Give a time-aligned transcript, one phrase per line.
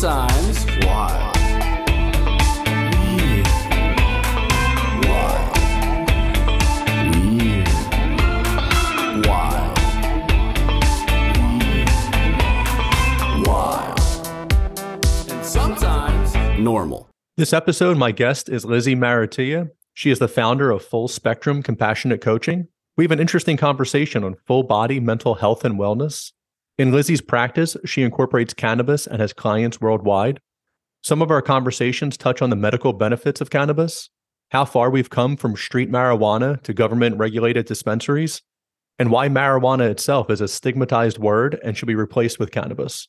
[0.00, 1.36] Sometimes wild.
[3.18, 3.46] Weird.
[5.04, 5.56] Wild.
[7.12, 7.68] Weird.
[9.26, 9.78] Wild.
[11.60, 11.90] Weird.
[13.46, 14.00] Wild.
[15.30, 17.10] And sometimes normal.
[17.36, 19.68] This episode, my guest is Lizy Maratea.
[19.92, 22.68] She is the founder of Full Spectrum Compassionate Coaching.
[22.96, 26.32] We have an interesting conversation on full body mental health and wellness.
[26.80, 30.40] In Lizy's practice, she incorporates cannabis and has clients worldwide.
[31.02, 34.08] Some of our conversations touch on the medical benefits of cannabis,
[34.50, 38.40] how far we've come from street marijuana to government regulated dispensaries,
[38.98, 43.08] and why marijuana itself is a stigmatized word and should be replaced with cannabis.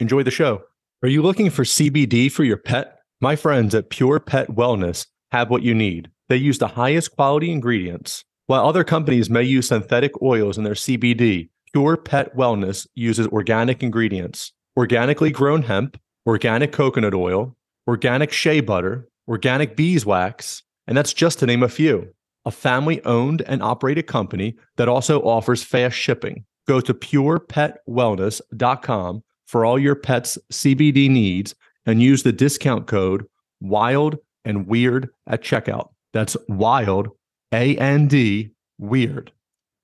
[0.00, 0.64] Enjoy the show.
[1.04, 2.98] Are you looking for CBD for your pet?
[3.20, 6.10] My friends at Pure Pet Wellness have what you need.
[6.28, 8.24] They use the highest quality ingredients.
[8.46, 13.82] While other companies may use synthetic oils in their CBD, Pure Pet Wellness uses organic
[13.82, 17.56] ingredients organically grown hemp, organic coconut oil,
[17.88, 22.14] organic shea butter, organic beeswax, and that's just to name a few.
[22.44, 26.44] A family owned and operated company that also offers fast shipping.
[26.68, 33.26] Go to purepetwellness.com for all your pet's CBD needs and use the discount code
[33.60, 35.88] WILD and WEIRD at checkout.
[36.12, 37.08] That's WILD,
[37.52, 39.32] A N D, WEIRD.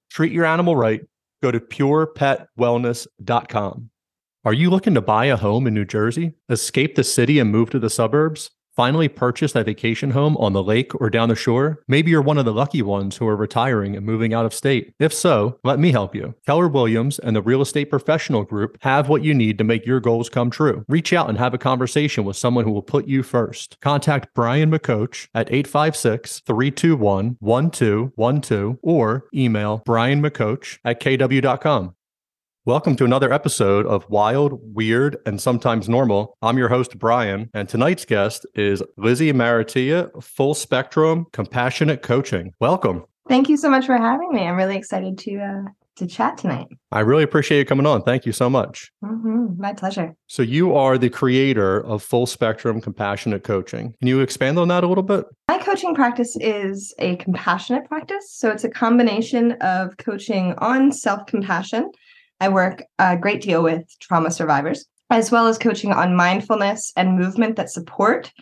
[0.08, 1.00] Treat your animal right.
[1.42, 3.90] Go to purepetwellness.com.
[4.44, 7.68] Are you looking to buy a home in New Jersey, escape the city and move
[7.70, 8.50] to the suburbs?
[8.74, 11.82] Finally purchase a vacation home on the lake or down the shore?
[11.88, 14.94] Maybe you're one of the lucky ones who are retiring and moving out of state.
[14.98, 16.34] If so, let me help you.
[16.46, 20.00] Keller Williams and the Real Estate Professional Group have what you need to make your
[20.00, 20.84] goals come true.
[20.88, 23.76] Reach out and have a conversation with someone who will put you first.
[23.80, 31.94] Contact Brian McCoach at 856 321 1212 or email Brian McCoach at kw.com.
[32.66, 36.36] Welcome to another episode of Wild, Weird, and Sometimes Normal.
[36.42, 42.52] I'm your host, Brian, and tonight's guest is Lizy Maratea, Full Spectrum Compassionate Coaching.
[42.60, 43.04] Welcome.
[43.30, 44.42] Thank you so much for having me.
[44.42, 46.66] I'm really excited to uh, to chat tonight.
[46.92, 48.02] I really appreciate you coming on.
[48.02, 48.92] Thank you so much.
[49.02, 50.14] hmm My pleasure.
[50.26, 53.94] So, you are the creator of Full Spectrum Compassionate Coaching.
[54.00, 55.24] Can you expand on that a little bit?
[55.48, 58.30] My coaching practice is a compassionate practice.
[58.30, 61.90] So it's a combination of coaching on self compassion.
[62.40, 67.18] I work a great deal with trauma survivors, as well as coaching on mindfulness and
[67.18, 68.32] movement that support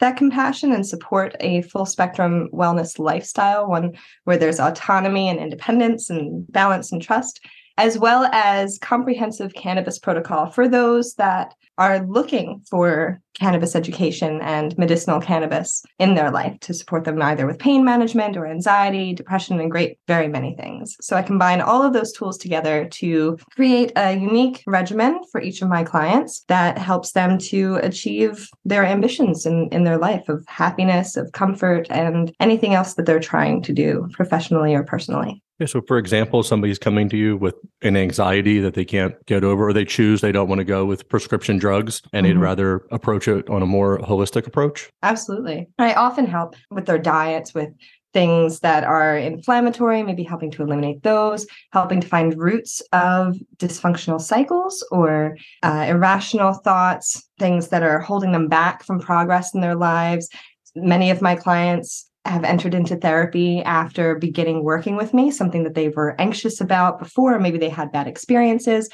[0.00, 6.08] that compassion and support a full spectrum wellness lifestyle, one where there's autonomy and independence
[6.08, 7.44] and balance and trust,
[7.76, 14.76] as well as comprehensive cannabis protocol for those that are looking for cannabis education and
[14.78, 19.60] medicinal cannabis in their life to support them either with pain management or anxiety, depression,
[19.60, 20.96] and great, very many things.
[21.00, 25.62] So I combine all of those tools together to create a unique regimen for each
[25.62, 30.44] of my clients that helps them to achieve their ambitions in, in their life of
[30.48, 35.42] happiness, of comfort, and anything else that they're trying to do professionally or personally.
[35.60, 39.42] Yeah, so, for example, somebody's coming to you with an anxiety that they can't get
[39.42, 42.40] over, or they choose they don't want to go with prescription drugs and they'd Mhm.
[42.42, 44.90] rather approach it on a more holistic approach.
[45.02, 45.68] Absolutely.
[45.78, 47.70] I often help with their diets, with
[48.14, 54.20] things that are inflammatory, maybe helping to eliminate those, helping to find roots of dysfunctional
[54.20, 59.76] cycles or uh, irrational thoughts, things that are holding them back from progress in their
[59.76, 60.28] lives.
[60.74, 65.74] Many of my clients have entered into therapy after beginning working with me, something that
[65.74, 68.88] they were anxious about before, maybe they had bad experiences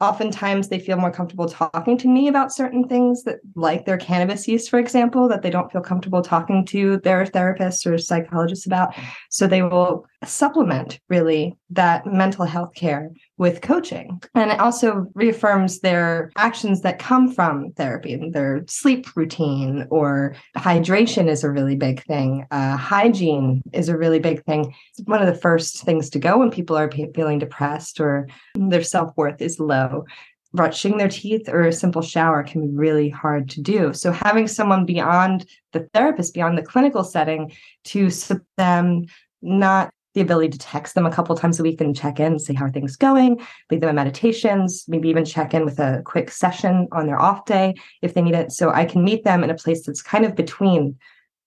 [0.00, 4.48] oftentimes they feel more comfortable talking to me about certain things that like their cannabis
[4.48, 8.94] use for example that they don't feel comfortable talking to their therapist or psychologist about.
[9.28, 14.20] So they will supplement really that mental health care with coaching.
[14.34, 18.12] And it also reaffirms their actions that come from therapy.
[18.12, 22.46] And their sleep routine or hydration is a really big thing.
[22.50, 24.74] Uh, hygiene is a really big thing.
[24.90, 28.82] It's one of the first things to go when people are feeling depressed or their
[28.82, 30.04] self-worth is low.
[30.52, 33.94] Brushing their teeth or a simple shower can be really hard to do.
[33.94, 37.52] So having someone beyond the therapist beyond the clinical setting
[37.84, 39.06] to support them
[39.40, 42.54] not the ability to text them a couple times a week and check in, see
[42.54, 43.40] how are things going,
[43.70, 47.44] lead them in meditations, maybe even check in with a quick session on their off
[47.44, 48.52] day if they need it.
[48.52, 50.96] So I can meet them in a place that's kind of between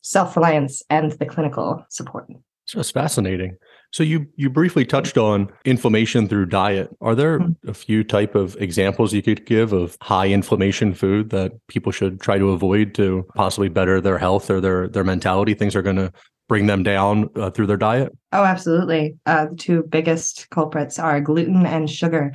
[0.01, 2.27] self-reliance and the clinical support.
[2.65, 3.57] It's just fascinating.
[3.91, 6.89] So you you briefly touched on inflammation through diet.
[7.01, 7.69] Are there mm-hmm.
[7.69, 12.19] a few type of examples you could give of high inflammation food that people should
[12.19, 15.53] try to avoid to possibly better their health or their their mentality?
[15.53, 16.11] Things are going to
[16.47, 18.11] bring them down uh, through their diet.
[18.31, 19.15] Oh, absolutely.
[19.25, 22.33] Uh, the two biggest culprits are gluten and sugar.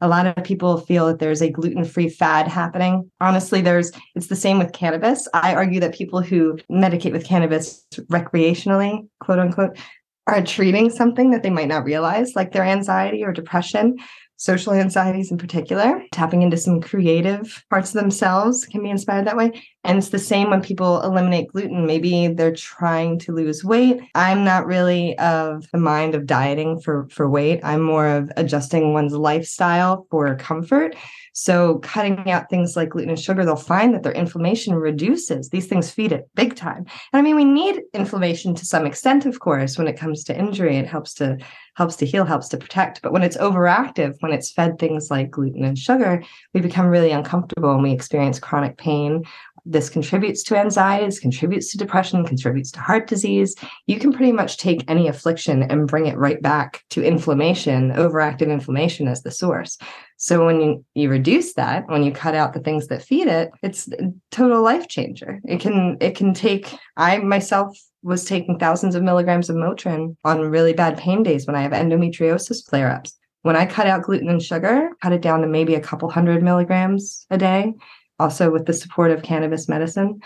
[0.00, 3.10] A lot of people feel that there's a gluten-free fad happening.
[3.20, 5.28] Honestly, there's it's the same with cannabis.
[5.34, 9.76] I argue that people who medicate with cannabis recreationally, quote unquote,
[10.26, 13.98] are treating something that they might not realize, like their anxiety or depression,
[14.40, 16.02] social anxieties in particular.
[16.12, 19.52] Tapping into some creative parts of themselves can be inspired that way.
[19.84, 21.84] And it's the same when people eliminate gluten.
[21.84, 24.00] Maybe they're trying to lose weight.
[24.14, 27.60] I'm not really of the mind of dieting for, for weight.
[27.62, 30.96] I'm more of adjusting one's lifestyle for comfort.
[31.32, 35.48] So, cutting out things like gluten and sugar, they'll find that their inflammation reduces.
[35.48, 36.84] These things feed it big time.
[37.12, 40.36] And I mean, we need inflammation to some extent, of course, when it comes to
[40.36, 40.76] injury.
[40.76, 41.38] It helps to
[41.74, 43.02] helps to heal, helps to protect.
[43.02, 46.22] But when it's overactive, when it's fed things like gluten and sugar,
[46.54, 49.24] we become really uncomfortable and we experience chronic pain
[49.64, 53.54] this contributes to anxiety, contributes to depression, contributes to heart disease.
[53.86, 58.50] You can pretty much take any affliction and bring it right back to inflammation, overactive
[58.50, 59.78] inflammation as the source.
[60.16, 63.50] So when you, you reduce that, when you cut out the things that feed it,
[63.62, 65.40] it's a total life changer.
[65.44, 70.40] It can it can take I myself was taking thousands of milligrams of Motrin on
[70.40, 73.16] really bad pain days when I have endometriosis flare-ups.
[73.42, 76.42] When I cut out gluten and sugar, cut it down to maybe a couple hundred
[76.42, 77.74] milligrams a day,
[78.18, 80.20] also with the support of cannabis medicine,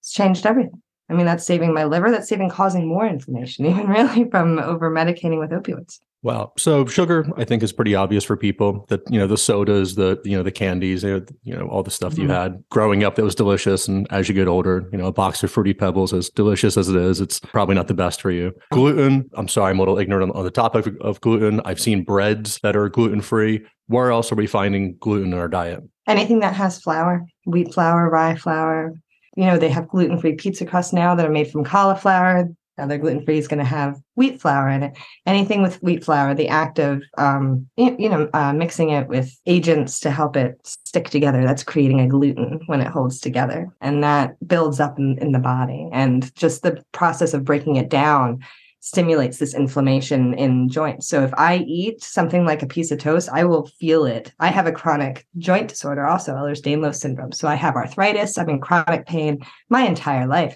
[0.00, 0.82] it's changed everything.
[1.08, 4.90] I mean, that's saving my liver, that's saving causing more inflammation, even really from over
[4.90, 6.00] medicating with opioids.
[6.24, 6.52] Wow.
[6.56, 10.18] So sugar, I think, is pretty obvious for people that, you know, the sodas, the,
[10.24, 12.22] you know, the candies, you know, all the stuff mm-hmm.
[12.22, 13.86] you had growing up that was delicious.
[13.86, 16.88] And as you get older, you know, a box of fruity pebbles, as delicious as
[16.88, 18.54] it is, it's probably not the best for you.
[18.72, 21.60] Gluten, I'm sorry, I'm a little ignorant on, on the topic of, of gluten.
[21.66, 23.62] I've seen breads that are gluten free.
[23.88, 25.82] Where else are we finding gluten in our diet?
[26.06, 28.94] Anything that has flour, wheat flour, rye flour.
[29.36, 32.48] You know, they have gluten free pizza crusts now that are made from cauliflower.
[32.76, 34.96] Now they're gluten free is going to have wheat flour in it.
[35.26, 40.00] Anything with wheat flour, the act of um, you know uh, mixing it with agents
[40.00, 44.36] to help it stick together, that's creating a gluten when it holds together, and that
[44.46, 45.88] builds up in, in the body.
[45.92, 48.40] And just the process of breaking it down
[48.84, 51.08] stimulates this inflammation in joints.
[51.08, 54.30] So if I eat something like a piece of toast, I will feel it.
[54.40, 57.32] I have a chronic joint disorder also, Ehlers-Danlos syndrome.
[57.32, 59.38] So I have arthritis, I'm in chronic pain
[59.70, 60.54] my entire life.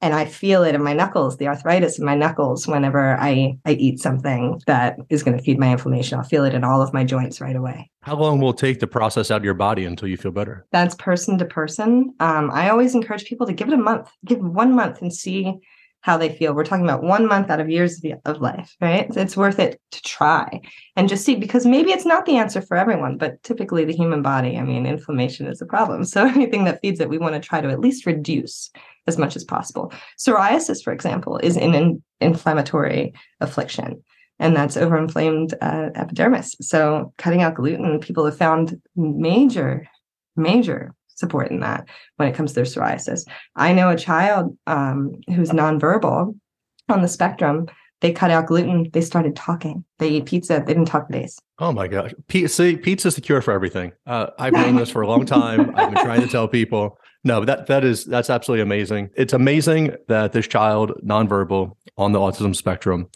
[0.00, 3.72] And I feel it in my knuckles, the arthritis in my knuckles whenever I, I
[3.72, 6.18] eat something that is going to feed my inflammation.
[6.18, 7.90] I'll feel it in all of my joints right away.
[8.02, 10.66] How long will it take to process out of your body until you feel better?
[10.72, 12.14] That's person to person.
[12.18, 15.54] Um, I always encourage people to give it a month, give one month and see
[16.00, 16.54] how they feel.
[16.54, 19.08] We're talking about one month out of years of life, right?
[19.16, 20.60] It's worth it to try
[20.96, 24.22] and just see because maybe it's not the answer for everyone, but typically the human
[24.22, 26.04] body, I mean, inflammation is a problem.
[26.18, 28.70] So anything that feeds it, we want to try to at least reduce
[29.06, 29.92] as much as possible.
[30.18, 34.02] Psoriasis, for example, is an inflammatory affliction
[34.38, 36.56] and that's overinflamed uh, epidermis.
[36.60, 39.88] So cutting out gluten, people have found major,
[40.36, 41.86] major support in that
[42.16, 43.26] when it comes to their psoriasis.
[43.56, 46.34] I know a child um, who's nonverbal
[46.88, 47.66] on the spectrum.
[48.00, 48.88] They cut out gluten.
[48.92, 49.84] They started talking.
[49.98, 50.62] They eat pizza.
[50.64, 51.40] They didn't talk for days.
[51.58, 52.14] Oh my gosh.
[52.28, 53.92] P- see, pizza's the cure for everything.
[54.06, 55.74] Uh, I've known this for a long time.
[55.74, 56.96] I've been trying to tell people.
[57.24, 59.10] No, that that is that's absolutely amazing.
[59.16, 63.08] It's amazing that this child, nonverbal, on the autism spectrum,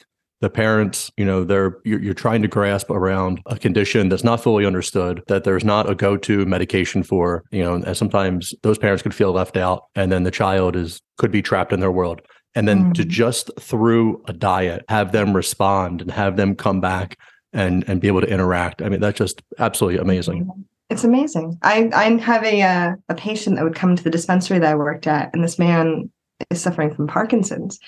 [0.43, 4.43] the parents, you know, they're you're, you're, trying to grasp around a condition that's not
[4.43, 9.05] fully understood, that there's not a go-to medication for, you know, and sometimes those parents
[9.05, 12.21] could feel left out, and then the child is could be trapped in their world.
[12.57, 12.95] And then mm.
[12.95, 17.17] to just through a diet have them respond and have them come back
[17.53, 18.83] and and be able to interact.
[18.83, 20.51] I mean, that's just absolutely amazing.
[20.91, 21.57] It's amazing.
[21.63, 24.75] I I have a uh, a patient that would come to the dispensary that I
[24.75, 26.11] worked at, and this man
[26.51, 27.79] is suffering from Parkinson's,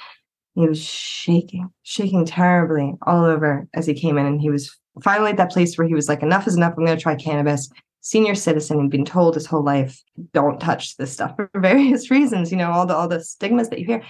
[0.54, 4.26] he was shaking, shaking terribly all over as he came in.
[4.26, 6.74] And he was finally at that place where he was like, enough is enough.
[6.76, 7.68] I'm going to try cannabis.
[8.00, 10.00] Senior citizen and been told his whole life,
[10.32, 13.78] don't touch this stuff for various reasons, you know, all the all the stigmas that
[13.78, 14.02] you hear.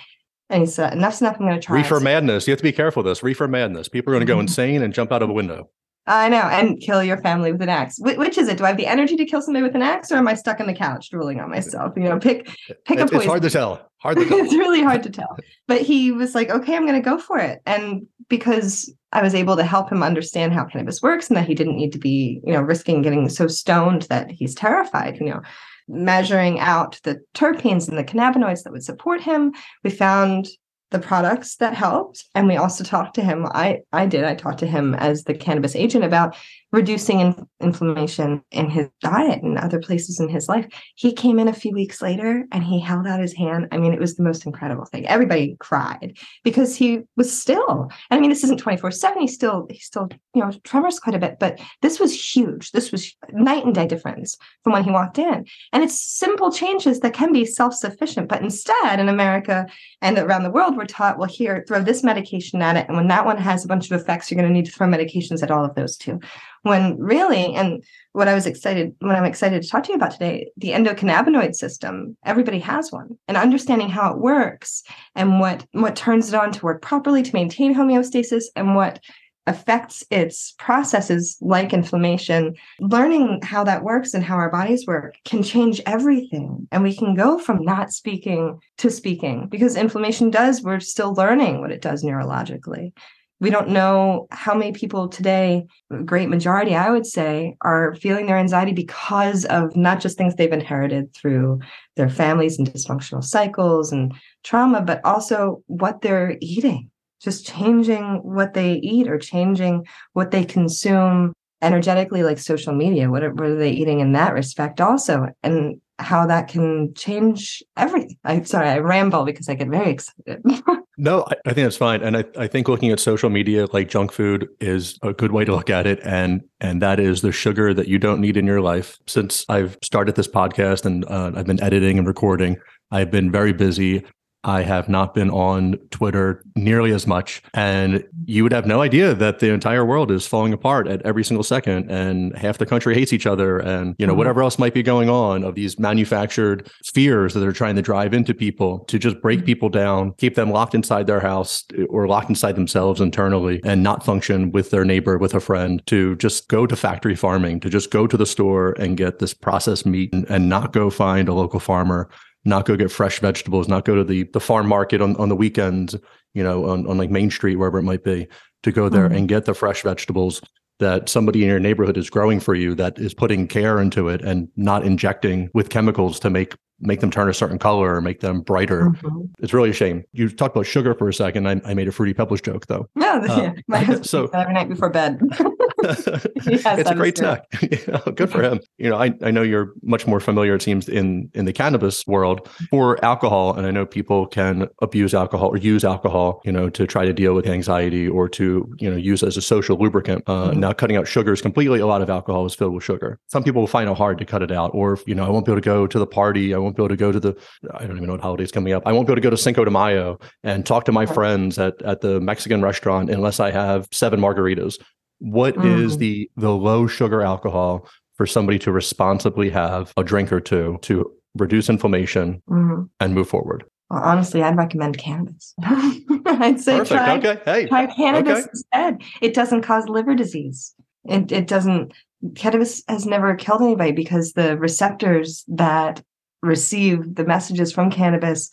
[0.50, 1.36] And he said, enough's enough.
[1.40, 1.76] I'm going to try.
[1.76, 2.02] Reefer it.
[2.02, 2.46] madness.
[2.46, 3.22] You have to be careful of this.
[3.22, 3.88] Reefer madness.
[3.88, 4.42] People are going to go mm-hmm.
[4.42, 5.70] insane and jump out of a window.
[6.06, 7.96] I know, and kill your family with an axe.
[7.98, 8.58] Wh- which is it?
[8.58, 10.60] Do I have the energy to kill somebody with an axe, or am I stuck
[10.60, 11.94] on the couch drooling on myself?
[11.96, 12.46] You know, pick
[12.84, 13.16] pick a It's, poison.
[13.16, 13.90] it's hard to tell.
[14.02, 14.38] Hard to tell.
[14.38, 15.38] it's really hard to tell.
[15.66, 17.60] But he was like, okay, I'm going to go for it.
[17.64, 21.54] And because I was able to help him understand how cannabis works and that he
[21.54, 25.40] didn't need to be, you know, risking getting so stoned that he's terrified, you know,
[25.88, 30.48] measuring out the terpenes and the cannabinoids that would support him, we found
[30.94, 32.24] the products that helped.
[32.36, 35.34] And we also talked to him i i did i talked to him as the
[35.34, 36.36] cannabis agent about
[36.74, 40.66] reducing in, inflammation in his diet and other places in his life.
[40.96, 43.68] He came in a few weeks later and he held out his hand.
[43.70, 45.06] I mean it was the most incredible thing.
[45.06, 49.66] Everybody cried because he was still and i mean this isn't 24 7 he's still
[49.70, 52.72] he's still you know tremors quite a bit but this was huge.
[52.72, 55.46] This was night and day difference from when he walked in.
[55.72, 59.66] And it's simple changes that can be self-sufficient but instead in america
[60.02, 62.88] and around the world we're taught well here throw this medication at it.
[62.88, 64.88] And when that one has a bunch of effects you're going to need to throw
[64.88, 66.18] medications at all of those too
[66.64, 70.10] when really and what i was excited what i'm excited to talk to you about
[70.10, 74.82] today the endocannabinoid system everybody has one and understanding how it works
[75.14, 78.98] and what what turns it on to work properly to maintain homeostasis and what
[79.46, 85.42] affects its processes like inflammation learning how that works and how our bodies work can
[85.42, 86.66] change everything.
[86.72, 91.60] And we can go from not speaking to speaking because inflammation does we're still learning
[91.60, 92.92] what it does neurologically
[93.40, 98.26] we don't know how many people today a great majority i would say are feeling
[98.26, 101.58] their anxiety because of not just things they've inherited through
[101.96, 106.90] their families and dysfunctional cycles and trauma but also what they're eating.
[107.22, 113.22] Just changing what they eat or changing what they consume energetically like social media what
[113.22, 118.18] are, what are they eating in that respect also and how that can change everything.
[118.24, 120.42] I'm sorry i ramble because i get very excited
[120.96, 122.02] No, I, I think that's fine.
[122.02, 125.44] And I, I think looking at social media like junk food is a good way
[125.44, 126.00] to look at it.
[126.04, 128.98] And and that is the sugar that you don't need in your life.
[129.06, 132.58] Since I've started this podcast and uh, I've been editing and recording,
[132.90, 134.04] I've been very busy.
[134.44, 137.42] I have not been on Twitter nearly as much.
[137.54, 141.24] And you would have no idea that the entire world is falling apart at every
[141.24, 144.18] single second and half the country hates each other and, you know, Mhm.
[144.18, 148.12] whatever else might be going on of these manufactured fears that they're trying to drive
[148.14, 149.46] into people to just break Mhm.
[149.46, 154.04] people down, keep them locked inside their house or locked inside themselves internally and not
[154.04, 157.90] function with their neighbor, with a friend, to just go to factory farming, to just
[157.90, 161.34] go to the store and get this processed meat and, and not go find a
[161.34, 162.08] local farmer
[162.44, 165.36] not go get fresh vegetables, not go to the the farm market on, on the
[165.36, 165.96] weekends,
[166.34, 168.26] you know, on, on like Main Street, wherever it might be,
[168.62, 169.16] to go there Mhm.
[169.16, 170.40] and get the fresh vegetables
[170.80, 174.20] that somebody in your neighborhood is growing for you that is putting care into it
[174.22, 178.20] and not injecting with chemicals to make make them turn a certain color or make
[178.20, 178.90] them brighter.
[179.02, 179.28] Mhm.
[179.38, 180.02] It's really a shame.
[180.12, 181.48] You talked about sugar for a second.
[181.48, 182.88] I, I made a fruity pebbles joke though.
[182.96, 185.20] No, Uh, yeah, my husband so- every night before bed.
[185.84, 187.44] it's a great tech.
[187.62, 188.60] Yeah, good for him.
[188.78, 192.06] You know, I, I know you're much more familiar, it seems, in in the cannabis
[192.06, 196.70] world for alcohol, and I know people can abuse alcohol or use alcohol, you know,
[196.70, 200.22] to try to deal with anxiety or to you know use as a social lubricant.
[200.26, 200.56] Uh, Mhm.
[200.56, 201.80] Now, cutting out sugars completely.
[201.80, 203.18] A lot of alcohol is filled with sugar.
[203.28, 205.44] Some people will find it hard to cut it out, or you know, I won't
[205.46, 206.54] be able to go to the party.
[206.54, 207.36] I won't be able to go to the.
[207.74, 208.82] I don't even know what holiday's coming up.
[208.86, 211.58] I won't be able to go to Cinco de Mayo and talk to my friends
[211.58, 214.74] at at the Mexican restaurant unless I have seven margaritas.
[215.20, 215.98] What is Mm.
[216.00, 221.10] the the low sugar alcohol for somebody to responsibly have a drink or two to
[221.36, 222.88] reduce inflammation Mhm.
[223.00, 223.64] and move forward?
[223.90, 225.54] Well, honestly, I'd recommend cannabis.
[225.62, 226.88] I'd say Perfect.
[226.88, 227.40] try, okay.
[227.44, 227.66] Hey.
[227.66, 228.48] try cannabis Okay.
[228.52, 229.02] instead.
[229.20, 230.74] It doesn't cause liver disease.
[231.04, 231.92] It it doesn't.
[232.34, 236.02] Cannabis has never killed anybody because the receptors that
[236.44, 238.50] receive the messages from cannabis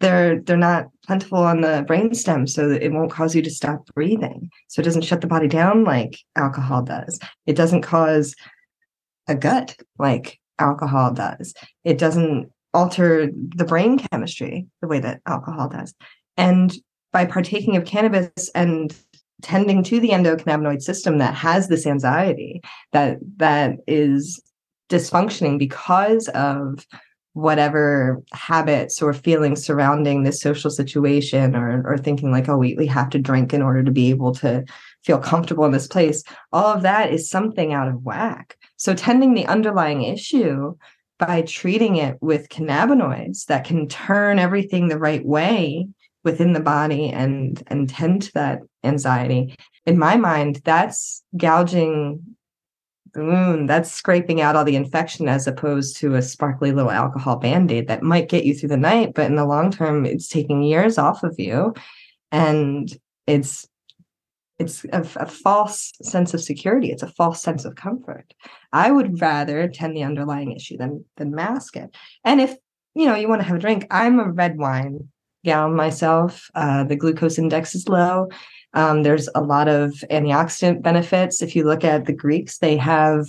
[0.00, 4.50] they're they're not plentiful on the brainstem so it won't cause you to stop breathing.
[4.68, 7.18] So it doesn't shut the body down like alcohol does.
[7.46, 8.34] It doesn't cause
[9.28, 11.54] a gut like alcohol does.
[11.84, 15.94] It doesn't alter the brain chemistry the way that alcohol does.
[16.36, 16.74] And
[17.12, 18.94] by partaking of cannabis and
[19.42, 22.60] tending to the endocannabinoid system that has this anxiety
[22.92, 24.42] that that is
[24.88, 26.86] dysfunctioning because of
[27.36, 32.86] whatever habits or feelings surrounding this social situation or or thinking like oh we, we
[32.86, 34.64] have to drink in order to be able to
[35.04, 38.56] feel comfortable in this place all of that is something out of whack.
[38.76, 40.76] So tending the underlying issue
[41.18, 45.88] by treating it with cannabinoids that can turn everything the right way
[46.24, 52.35] within the body and and tend to that anxiety in my mind that's gouging
[53.24, 57.88] wound that's scraping out all the infection as opposed to a sparkly little alcohol band-aid
[57.88, 60.98] that might get you through the night but in the long term it's taking years
[60.98, 61.74] off of you.
[62.32, 62.92] And
[63.26, 63.66] it's
[64.58, 66.90] it's a, a, false sense of security.
[66.90, 68.32] It's a false sense of comfort.
[68.72, 71.94] I would rather attend the underlying issue than than mask it.
[72.24, 72.56] And if
[72.96, 75.08] you know you want to have a drink i'm a red wine
[75.46, 76.50] gal myself.
[76.54, 78.28] Uh, the glucose index is low.
[78.74, 81.40] Um, there's a lot of antioxidant benefits.
[81.40, 83.26] If you look at the greeks they have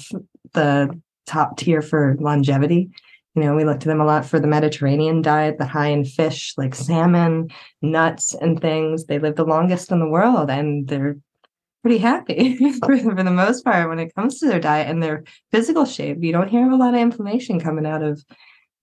[0.54, 2.90] the top tier for longevity.
[3.36, 6.06] You know, we look to them a lot for the Mediterranean diet, the high in
[6.06, 7.50] fish like salmon,
[7.84, 9.06] nuts, and things.
[9.06, 11.18] They live the longest in the world and they're
[11.84, 15.24] pretty happy for, for the most part when it comes to their diet and their
[15.52, 16.18] physical shape.
[16.22, 18.24] You don't hear a lot of inflammation coming out of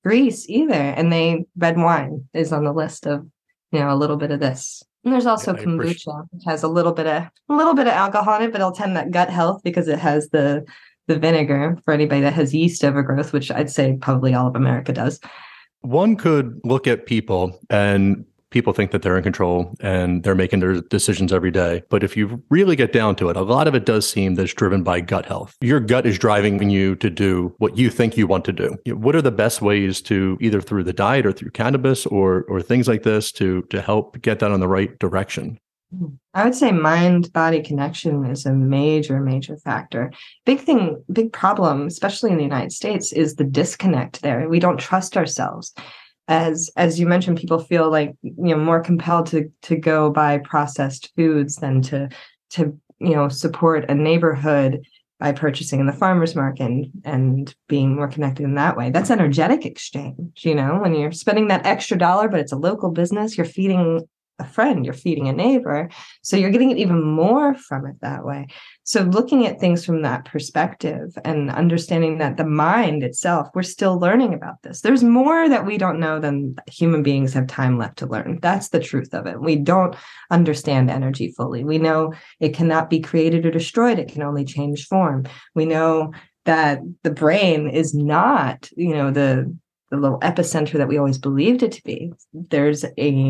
[0.05, 0.75] Greece either.
[0.75, 3.27] And they red wine is on the list of,
[3.73, 4.83] you know, a little bit of this.
[5.05, 8.37] And there's also kombucha, which has a little bit of a little bit of alcohol
[8.37, 10.65] in it, but it'll tend that gut health because it has the
[11.07, 14.93] the vinegar for anybody that has yeast overgrowth, which I'd say probably all of America
[14.93, 15.21] does.
[15.83, 20.61] One could look at people and people think that they're in control and they're making
[20.61, 21.83] their decisions every day.
[21.91, 24.55] But if you really get down to it, a lot of it does seem that's
[24.55, 25.57] driven by gut health.
[25.61, 28.77] Your gut is driving you to do what you think you want to do.
[28.87, 32.63] What are the best ways to either through the diet or through cannabis or or
[32.63, 35.59] things like this to to help get that on the right direction?
[36.33, 40.13] I would say mind body connection is a major, major factor.
[40.45, 44.49] Big thing, big problem, especially in the United States, is the disconnect there.
[44.49, 45.73] We don't trust ourselves.
[46.27, 50.39] As as you mentioned, people feel like you know more compelled to to go buy
[50.39, 52.09] processed foods than to
[52.51, 54.81] to you know support a neighborhood
[55.21, 58.91] by purchasing in the farmers market and, and being more connected in that way.
[58.91, 62.91] That's energetic exchange, you know, when you're spending that extra dollar, but it's a local
[62.91, 64.07] business, you're feeding
[64.39, 65.89] a friend, you're feeding a neighbor.
[66.23, 68.49] So you're getting even more from it that way.
[68.83, 73.99] So looking at things from that perspective and understanding that the mind itself, we're still
[73.99, 74.81] learning about this.
[74.81, 78.41] There's more that we don't know than human beings have time left to learn.
[78.43, 79.41] That's the truth of it.
[79.41, 79.95] We don't
[80.31, 81.63] understand energy fully.
[81.65, 85.27] We know it cannot be created or destroyed, it can only change form.
[85.55, 86.13] We know
[86.45, 89.57] that the brain is not, you know, the
[89.91, 92.13] the little epicenter that we always believed it to be.
[92.33, 93.21] There's a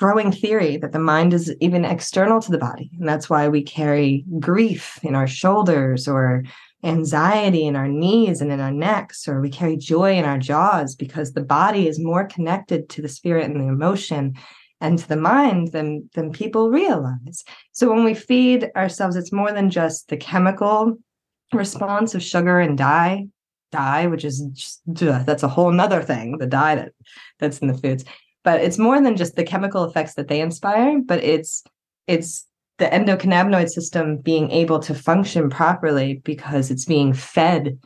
[0.00, 2.90] growing theory that the mind is even external to the body.
[2.98, 6.42] And that's why we carry grief in our shoulders or
[6.82, 10.94] anxiety in our knees and in our necks, or we carry joy in our jaws
[10.94, 14.34] because the body is more connected to the spirit and the emotion
[14.80, 17.44] and to the mind than, than people realize.
[17.72, 20.96] So when we feed ourselves, it's more than just the chemical
[21.52, 23.26] response of sugar and dye
[23.72, 24.80] dye which is just,
[25.26, 26.92] that's a whole nother thing the dye that
[27.38, 28.04] that's in the foods
[28.44, 31.62] but it's more than just the chemical effects that they inspire but it's
[32.06, 32.46] it's
[32.80, 37.78] the endocannabinoid system being able to function properly because it's being fed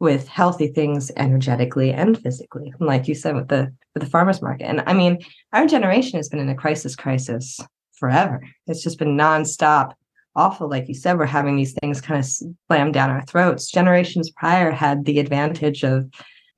[0.00, 4.64] with healthy things energetically and physically like you said with the with the farmers market.
[4.64, 5.18] And i mean
[5.52, 7.60] our generation has been in a crisis crisis
[7.92, 8.40] forever.
[8.66, 9.92] It's just been nonstop
[10.34, 12.26] awful like you said we're having these things kind of
[12.68, 13.70] slammed down our throats.
[13.70, 16.08] Generations prior had the advantage of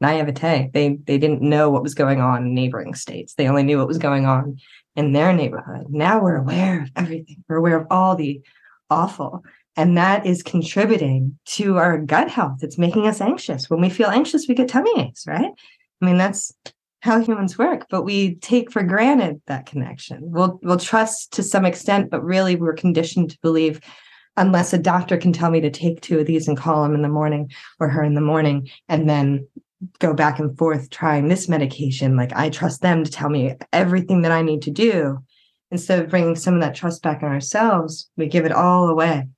[0.01, 0.71] naivete.
[0.73, 3.35] They they didn't know what was going on in neighboring states.
[3.35, 4.59] They only knew what was going on
[4.97, 5.87] in their neighborhood.
[5.89, 7.45] Now we're aware of everything.
[7.49, 8.41] We're aware of all the
[8.89, 9.43] awful.
[9.77, 12.63] And that is contributing to our gut health.
[12.63, 13.71] It's making us anxious.
[13.71, 15.53] When we feel anxious, we get tummy aches, right?
[16.03, 16.53] I mean, that's
[17.03, 20.21] how humans work, but we take for granted that connection.
[20.23, 23.81] We'll we'll trust to some extent, but really we're conditioned to believe
[24.37, 27.03] unless a doctor can tell me to take two of these and call him in
[27.03, 29.47] the morning or her in the morning and then
[29.99, 32.17] go back and forth trying this medication.
[32.17, 35.19] Like I trust them to tell me everything that I need to do.
[35.71, 39.29] Instead of bringing some of that trust back on ourselves, we give it all away.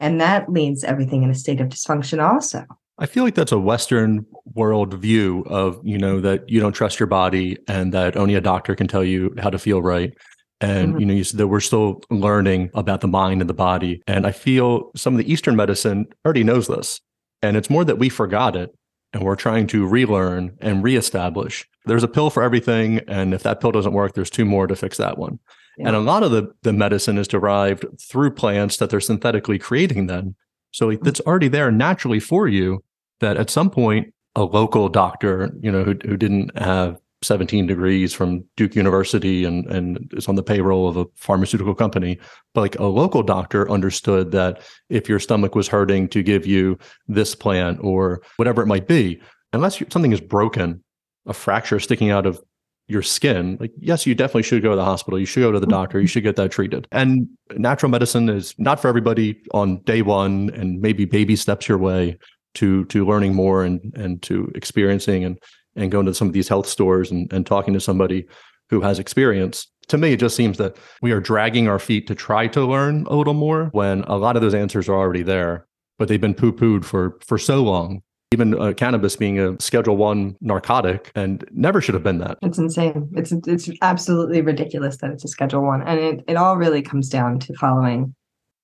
[0.00, 2.64] And that leads everything in a state of dysfunction also.
[2.98, 7.00] I feel like that's a Western world view of, you know, that you don't trust
[7.00, 10.12] your body and that only a doctor can tell you how to feel right.
[10.60, 11.00] And, mm-hmm.
[11.00, 14.02] you know, you said that we're still learning about the mind and the body.
[14.06, 17.00] And I feel some of the Eastern medicine already knows this.
[17.40, 18.72] And it's more that we forgot it
[19.12, 21.68] and we're trying to relearn and reestablish.
[21.84, 23.00] There's a pill for everything.
[23.08, 25.38] And if that pill doesn't work, there's two more to fix that one.
[25.78, 25.88] Yeah.
[25.88, 30.06] And a lot of the, the medicine is derived through plants that they're synthetically creating
[30.06, 30.34] then.
[30.70, 32.82] So it's already there naturally for you
[33.20, 38.12] that at some point, a local doctor, you know, who, who didn't have 17 degrees
[38.12, 42.18] from Duke University and, and is on the payroll of a pharmaceutical company.
[42.54, 46.78] But like a local doctor understood that if your stomach was hurting to give you
[47.08, 49.20] this plant or whatever it might be,
[49.52, 50.82] unless you, something is broken,
[51.26, 52.40] a fracture sticking out of
[52.88, 55.18] your skin, like, yes, you definitely should go to the hospital.
[55.18, 56.00] You should go to the doctor.
[56.00, 56.88] You should get that treated.
[56.90, 61.78] And natural medicine is not for everybody on day one and maybe baby steps your
[61.78, 62.18] way
[62.54, 65.38] to to learning more and and to experiencing and
[65.76, 68.26] and going to some of these health stores and, and talking to somebody
[68.70, 72.14] who has experience To me, it just seems that we are dragging our feet to
[72.14, 75.66] try to learn a little more when a lot of those answers are already there,
[75.98, 78.02] but they've been poo-pooed for for so long.
[78.32, 82.38] Even uh, cannabis being a Schedule One narcotic, and never should have been that.
[82.40, 83.10] It's insane.
[83.14, 87.08] It's it's absolutely ridiculous that it's a Schedule One, and it it all really comes
[87.10, 88.14] down to following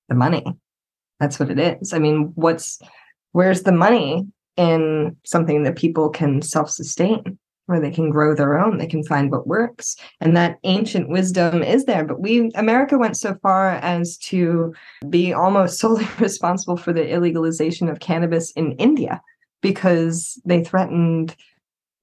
[0.07, 0.43] the money.
[1.19, 1.93] That's what it is.
[1.93, 2.79] I mean, what's
[3.33, 4.25] where's the money
[4.59, 7.39] in something that people can self-sustain?
[7.69, 9.95] where they can grow their own they can find what works.
[10.21, 12.03] And that ancient wisdom is there.
[12.03, 14.73] But we america went so far as to
[15.07, 19.21] be almost solely responsible for the illegalization of cannabis in india
[19.61, 21.35] because they threatened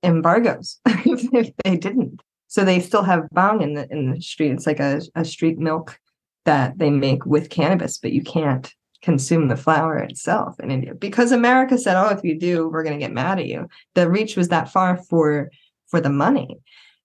[0.05, 2.21] embargoes if, if, they didn't.
[2.47, 4.53] So they still have bhang in the in the street.
[4.53, 5.99] It's like a, a street milk
[6.45, 8.73] that they make with cannabis but you can't
[9.07, 12.99] consume the flower itself in India because America said, "Oh, if you do, we're going
[12.99, 15.51] to get mad at you." The reach was that far for
[15.87, 16.59] for the money,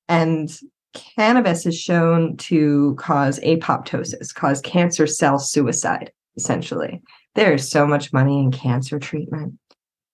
[0.10, 0.50] and
[0.96, 6.12] cannabis is shown to cause apoptosis, cause cancer cell suicide.
[6.36, 7.04] Essentially,
[7.36, 9.60] there is so much money in cancer treatment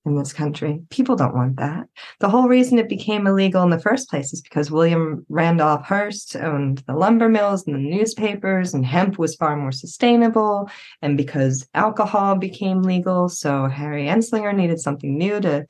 [0.08, 0.82] in this country.
[0.90, 1.88] People don't want that.
[2.20, 6.36] The whole reason it became illegal in the first place is because William Randolph Hearst
[6.36, 10.70] owned the lumber mills and the newspapers, and hemp was far more sustainable.
[11.02, 15.66] And because alcohol became legal, so Harry Anslinger needed something new to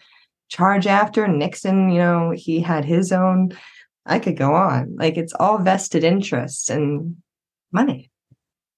[0.50, 1.28] charge after.
[1.28, 3.52] Nixon, you know, he had his own.
[4.06, 4.96] I could go on.
[4.98, 7.18] Like it's all vested interests and
[7.72, 8.10] money.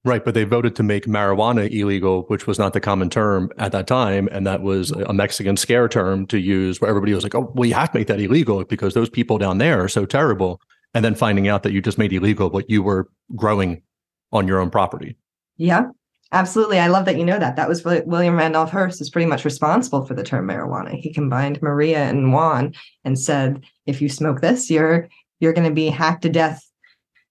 [0.09, 3.71] Right, but they voted to make marijuana illegal, which was not the common term at
[3.73, 7.35] that time, and that was a Mexican scare term to use, where everybody was like,
[7.35, 10.07] "Oh, well, you have to make that illegal because those people down there are so
[10.07, 10.61] terrible."
[10.95, 13.83] And then finding out that you just made illegal what you were growing
[14.31, 15.15] on your own property.
[15.57, 15.89] Yeah,
[16.31, 16.79] absolutely.
[16.79, 17.55] I love that you know that.
[17.55, 20.97] That was William Randolph Hearst is pretty much responsible for the term marijuana.
[20.97, 22.73] He combined Maria and Juan
[23.05, 25.07] and said, "If you smoke this, you're
[25.39, 26.67] you're going to be hacked to death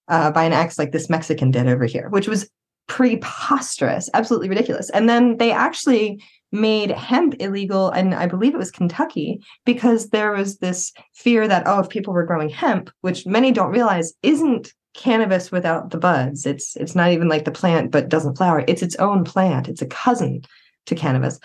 [0.07, 2.49] uh, by an axe like this Mexican did over here," which was
[2.89, 4.89] preposterous, absolutely ridiculous.
[4.89, 6.21] And then they actually
[6.51, 11.67] made hemp illegal and I believe it was Kentucky because there was this fear that
[11.67, 16.47] oh if people were growing hemp which many don't realize isn't cannabis without the buds.
[16.47, 18.63] It's it's not even like the plant but doesn't flower.
[18.67, 19.69] It's its own plant.
[19.69, 20.41] It's a cousin
[20.87, 21.39] to cannabis.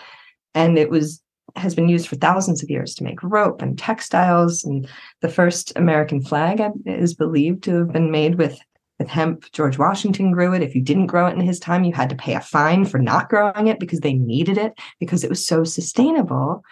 [0.55, 1.21] And it was
[1.55, 4.63] has been used for thousands of years to make rope and textiles.
[4.63, 4.87] And
[5.21, 8.59] the first American flag is believed to have been made with
[8.99, 10.61] with hemp, George Washington grew it.
[10.61, 12.97] If you didn't grow it in his time, you had to pay a fine for
[12.97, 16.63] not growing it because they needed it because it was so sustainable.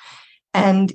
[0.54, 0.94] And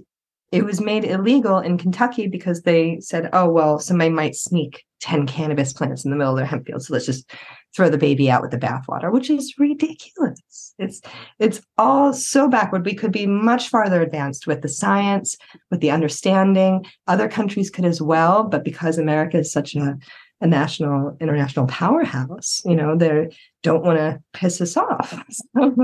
[0.50, 5.26] it was made illegal in Kentucky because they said, oh, well, somebody might sneak 10
[5.26, 6.82] cannabis plants in the middle of their hemp field.
[6.82, 7.30] So let's just
[7.76, 10.74] throw the baby out with the bathwater, which is ridiculous.
[10.78, 11.02] It's
[11.38, 12.86] it's all so backward.
[12.86, 15.36] We could be much farther advanced with the science,
[15.70, 16.86] with the understanding.
[17.06, 19.98] Other countries could as well, but because America is such a
[20.40, 23.28] a national international powerhouse you know they
[23.62, 25.14] don't want to piss us off.
[25.56, 25.74] So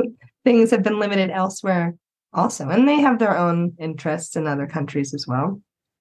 [0.45, 1.95] things have been limited elsewhere
[2.33, 5.61] also and they have their own interests in other countries as well.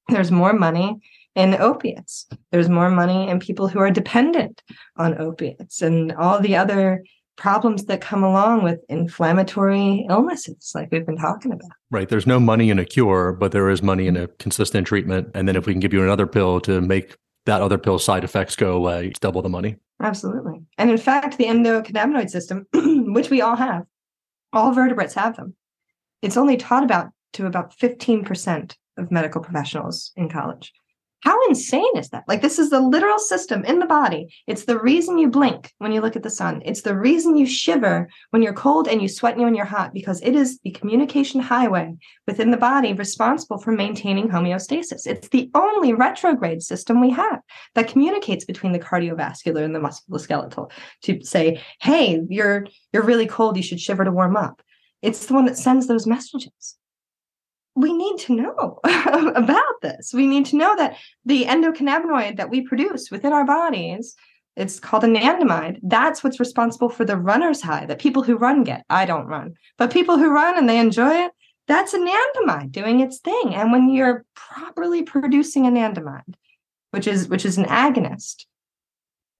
[0.10, 1.00] There's more money
[1.36, 2.28] in opiates.
[2.52, 4.62] There's more money in people who are dependent
[4.98, 7.04] on opiates and all the other
[7.36, 11.72] problems that come along with inflammatory illnesses like we've been talking about.
[11.89, 15.30] Right there's no money in a cure but there is money in a consistent treatment
[15.34, 18.24] and then if we can give you another pill to make that other pill side
[18.24, 19.78] effects go away, it's double the money.
[20.02, 20.62] Absolutely.
[20.78, 22.68] And in fact, the endocannabinoid system,
[23.14, 23.86] which we all have,
[24.52, 25.56] all vertebrates have them.
[26.22, 30.74] It's only taught about to about 15% of medical professionals in college.
[31.24, 32.26] How insane is that?
[32.28, 34.28] Like, this is the literal system in the body.
[34.46, 36.62] It's the reason you blink when you look at the sun.
[36.66, 40.22] It's the reason you shiver when you're cold and you sweat when you're hot, because
[40.22, 41.94] it is the communication highway
[42.28, 45.08] within the body responsible for maintaining homeostasis.
[45.08, 47.40] It's the only retrograde system we have
[47.76, 50.72] that communicates between the cardiovascular and the musculoskeletal
[51.04, 54.62] to say, hey, you're you're really cold, you should shiver to warm up.
[55.02, 56.76] It's the one that sends those messages
[57.76, 58.80] we need to know
[59.36, 60.14] about this.
[60.14, 64.16] We need to know that the endocannabinoid that we produce within our bodies,
[64.56, 65.80] it's called anandamide.
[65.82, 68.86] That's what's responsible for the runner's high that people who run get.
[68.90, 71.32] I don't run, but people who run and they enjoy it,
[71.68, 73.56] that's anandamide doing its thing.
[73.56, 76.36] And when you're properly producing anandamide,
[76.92, 78.46] which is which is an agonist,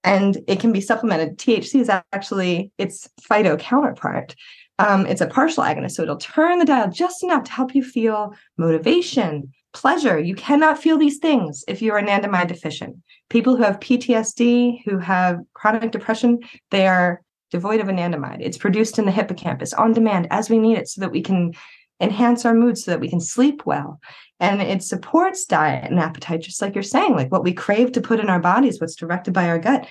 [0.04, 1.38] and it can be supplemented.
[1.38, 4.36] THC is actually its phyto counterpart.
[4.84, 7.82] Um, it's a partial agonist, so it'll turn the dial just enough to help you
[7.82, 10.20] feel motivation, pleasure.
[10.20, 12.98] You cannot feel these things if you're anandamide deficient.
[13.30, 18.40] People who have PTSD, who have chronic depression, they are devoid of anandamide.
[18.42, 21.54] It's produced in the hippocampus on demand as we need it so that we can
[22.02, 24.02] enhance our mood so that we can sleep well.
[24.42, 28.02] And it supports diet and appetite, just like you're saying, like what we crave to
[28.02, 29.88] put in our bodies, what's directed by our gut.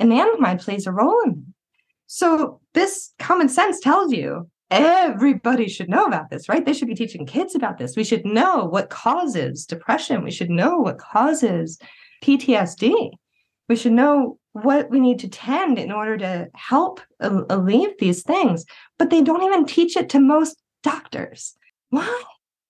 [0.00, 1.52] Anandamide plays a role in.
[2.06, 6.64] So this common sense tells you everybody should know about this, right?
[6.64, 7.96] They should be teaching kids about this.
[7.96, 10.24] We should know what causes depression.
[10.24, 11.78] We should know what causes
[12.22, 13.10] PTSD.
[13.68, 18.64] We should know what we need to tend in order to help alleviate these things.
[18.98, 21.54] But they don't even teach it to most doctors.
[21.90, 22.22] Why?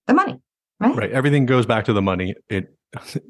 [0.06, 0.38] The money,
[0.80, 0.96] right?
[0.96, 1.12] Right.
[1.12, 2.34] Everything goes back to the money.
[2.48, 2.74] It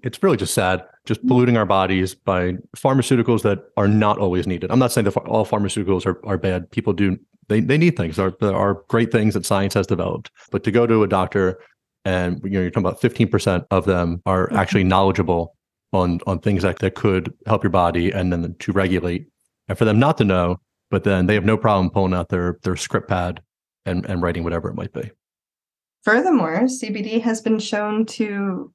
[0.03, 4.71] it's really just sad, just polluting our bodies by pharmaceuticals that are not always needed.
[4.71, 6.71] I'm not saying that all pharmaceuticals are, are bad.
[6.71, 8.17] People do they they need things.
[8.17, 10.31] There are, there are great things that science has developed.
[10.51, 11.59] But to go to a doctor
[12.05, 14.57] and you know you're talking about 15% of them are mm-hmm.
[14.57, 15.57] actually knowledgeable
[15.93, 19.27] on on things that, that could help your body and then to regulate.
[19.69, 22.59] And for them not to know, but then they have no problem pulling out their
[22.63, 23.43] their script pad
[23.85, 25.11] and, and writing whatever it might be.
[26.03, 28.73] Furthermore, CBD has been shown to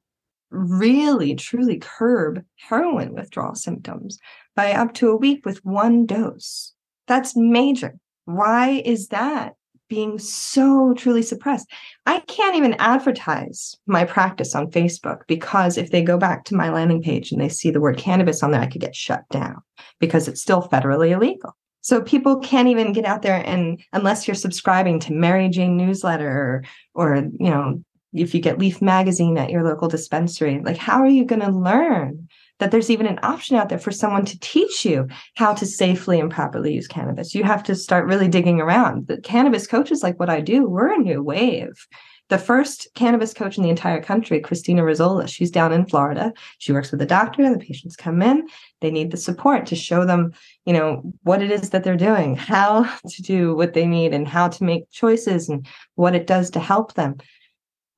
[0.52, 4.18] really truly curb heroin withdrawal symptoms
[4.54, 6.72] by up to a week with one dose.
[7.06, 7.96] That's major.
[8.24, 9.54] Why is that
[9.88, 11.68] being so truly suppressed?
[12.06, 16.70] I can't even advertise my practice on Facebook because if they go back to my
[16.70, 19.60] landing page and they see the word cannabis on there, I could get shut down
[19.98, 21.56] because it's still federally illegal.
[21.82, 26.30] So people can't even get out there and unless you're subscribing to Mary Jane newsletter
[26.30, 31.00] or, or you know, if you get Leaf magazine at your local dispensary, like how
[31.00, 34.38] are you going to learn that there's even an option out there for someone to
[34.40, 37.34] teach you how to safely and properly use cannabis?
[37.34, 39.08] You have to start really digging around.
[39.08, 41.86] The cannabis coaches like what I do, we're a new wave.
[42.32, 46.32] The first cannabis coach in the entire country, Christina Rizzola, she's down in Florida.
[46.56, 47.50] She works with a doctor.
[47.52, 48.46] The patients come in.
[48.80, 50.32] They need the support to show them,
[50.64, 54.26] you know, what it is that they're doing, how to do what they need, and
[54.26, 57.16] how to make choices and what it does to help them.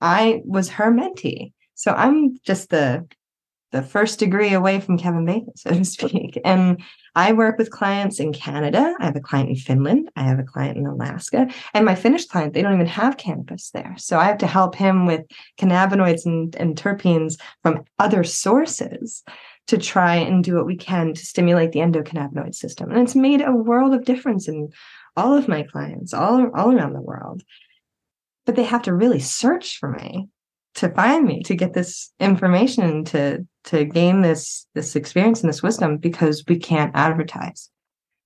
[0.04, 1.54] I was her mentee.
[1.74, 3.08] So I'm just the
[3.72, 6.40] the first degree away from Kevin Bacon, so to speak.
[6.44, 6.80] And
[7.16, 8.94] I work with clients in Canada.
[9.00, 10.10] I have a client in Finland.
[10.14, 11.48] I have a client in Alaska.
[11.72, 13.96] And my Finnish client, they don't even have cannabis there.
[13.98, 15.22] So I have to help him with
[15.58, 19.24] cannabinoids and, and terpenes from other sources
[19.66, 22.92] to try and do what we can to stimulate the endocannabinoid system.
[22.92, 24.68] And it's made a world of difference in
[25.16, 27.42] all of my clients all, all around the world
[28.46, 30.28] but they have to really search for me
[30.74, 35.62] to find me to get this information to to gain this this experience and this
[35.62, 37.70] wisdom because we can't advertise.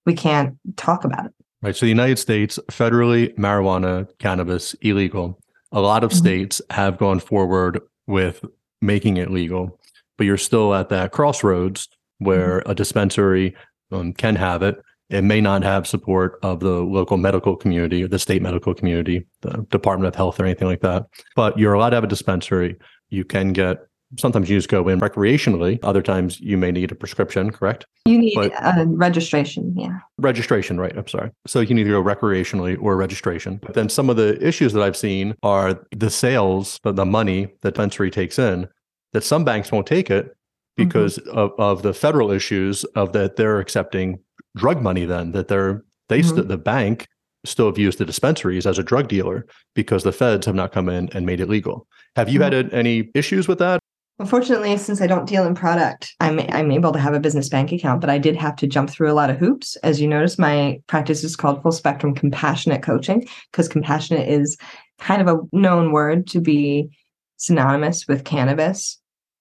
[0.06, 1.32] We can't talk about it.
[1.60, 1.76] Right.
[1.76, 5.38] So the united states federally marijuana cannabis illegal.
[5.72, 6.18] A lot of mm-hmm.
[6.18, 8.44] states have gone forward with
[8.80, 9.78] making it legal
[10.18, 12.70] but you're still at that crossroads where mm-hmm.
[12.70, 13.56] a dispensary
[13.90, 18.08] um, can have it it may not have support of the local medical community or
[18.08, 21.06] the state medical community, the Department of Health or anything like that.
[21.34, 22.76] But you're allowed to have a dispensary.
[23.08, 23.78] You can get
[24.16, 25.78] sometimes you just go in recreationally.
[25.82, 27.86] Other times you may need a prescription, correct?
[28.06, 29.98] You need but, uh, registration, yeah.
[30.16, 30.96] Registration, right.
[30.96, 31.30] I'm sorry.
[31.46, 33.56] So you can either go recreationally or registration.
[33.62, 37.48] But then some of the issues that I've seen are the sales, the, the money
[37.60, 38.68] that dispensary takes in,
[39.12, 40.34] that some banks won't take it
[40.76, 41.36] because mm-hmm.
[41.36, 44.20] of, of the federal issues of that they're accepting
[44.56, 46.36] drug money then that they're they mm-hmm.
[46.36, 47.06] st- the bank
[47.44, 50.88] still have used the dispensaries as a drug dealer because the feds have not come
[50.88, 51.86] in and made it legal.
[52.16, 52.54] Have you mm-hmm.
[52.54, 53.80] had any issues with that?
[54.20, 57.70] Unfortunately, since I don't deal in product, I'm I'm able to have a business bank
[57.70, 59.76] account, but I did have to jump through a lot of hoops.
[59.76, 64.56] As you notice, my practice is called full spectrum compassionate coaching because compassionate is
[64.98, 66.90] kind of a known word to be
[67.36, 68.98] synonymous with cannabis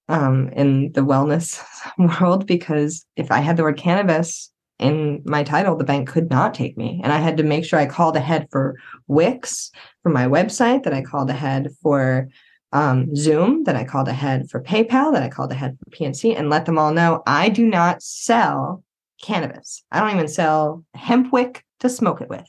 [0.09, 1.59] um, in the wellness
[1.97, 2.45] world.
[2.45, 6.77] Because if I had the word cannabis in my title, the bank could not take
[6.77, 7.01] me.
[7.03, 8.75] And I had to make sure I called ahead for
[9.07, 9.71] Wix
[10.03, 12.29] for my website, that I called ahead for
[12.73, 16.49] um, Zoom, that I called ahead for PayPal, that I called ahead for PNC, and
[16.49, 18.83] let them all know I do not sell
[19.21, 19.83] cannabis.
[19.91, 22.45] I don't even sell hemp wick to smoke it with.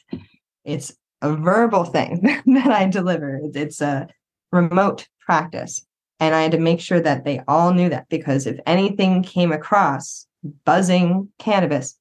[0.64, 3.40] It's a verbal thing that I deliver.
[3.54, 4.08] It's a
[4.52, 5.84] remote practice.
[6.20, 9.52] And I had to make sure that they all knew that because if anything came
[9.52, 10.26] across
[10.64, 11.98] buzzing cannabis,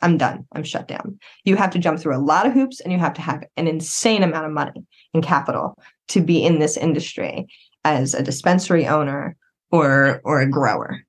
[0.00, 0.46] I'm done.
[0.52, 1.18] I'm shut down.
[1.44, 3.66] You have to jump through a lot of hoops and you have to have an
[3.66, 5.76] insane amount of money and capital
[6.08, 7.46] to be in this industry
[7.84, 9.36] as a dispensary owner
[9.70, 11.02] or or a grower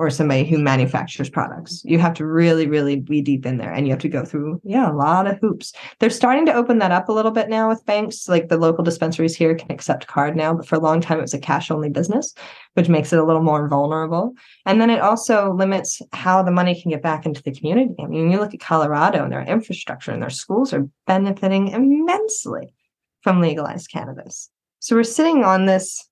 [0.00, 1.82] or somebody who manufactures products.
[1.84, 4.58] You have to really, really be deep in there and you have to go through,
[4.64, 5.74] yeah, a lot of hoops.
[5.98, 8.26] They're starting to open that up a little bit now with banks.
[8.26, 11.20] Like the local dispensaries here can accept card now, but for a long time it
[11.20, 12.32] was a cash only business,
[12.72, 14.32] which makes it a little more vulnerable.
[14.64, 17.94] And then it also limits how the money can get back into the community.
[18.02, 22.72] I mean, you look at Colorado and their infrastructure and their schools are benefiting immensely
[23.20, 24.48] from legalized cannabis.
[24.78, 26.06] So we're sitting on this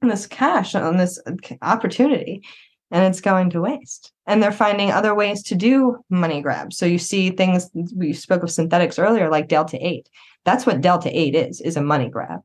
[0.00, 2.42] this cash on this uh, opportunity
[2.92, 4.12] and it's going to waste.
[4.26, 6.76] And they're finding other ways to do money grabs.
[6.76, 10.08] So you see things we spoke of synthetics earlier, like Delta 8.
[10.44, 12.40] That's what Delta 8 is, is a money grab.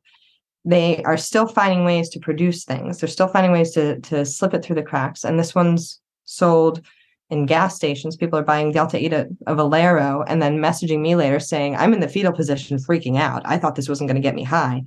[0.64, 2.98] They are still finding ways to produce things.
[2.98, 5.22] They're still finding ways to, to slip it through the cracks.
[5.22, 6.80] And this one's sold
[7.28, 8.16] in gas stations.
[8.16, 12.00] People are buying Delta 8 of Valero and then messaging me later saying, I'm in
[12.00, 13.42] the fetal position freaking out.
[13.44, 14.82] I thought this wasn't going to get me high.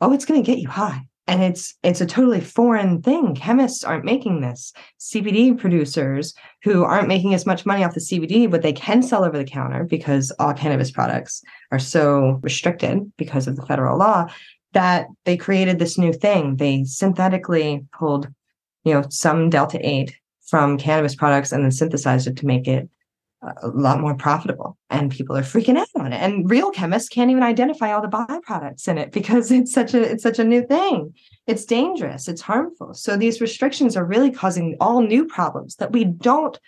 [0.00, 3.34] Oh, it's going to get you high and it's it's a totally foreign thing.
[3.34, 4.72] Chemists aren't making this.
[5.00, 9.24] Cbd producers who aren't making as much money off the cbd but they can sell
[9.24, 14.26] over the counter because all cannabis products are so restricted because of the federal law
[14.72, 16.56] that they created this new thing.
[16.56, 18.28] They synthetically pulled
[18.84, 20.14] you know some delta 8
[20.46, 22.88] from cannabis products and then synthesized it to make it
[23.42, 27.30] a lot more profitable and people are freaking out on it and real chemists can't
[27.30, 30.64] even identify all the byproducts in it because it's such a it's such a new
[30.66, 31.12] thing
[31.46, 36.04] it's dangerous it's harmful so these restrictions are really causing all new problems that we
[36.04, 36.60] don't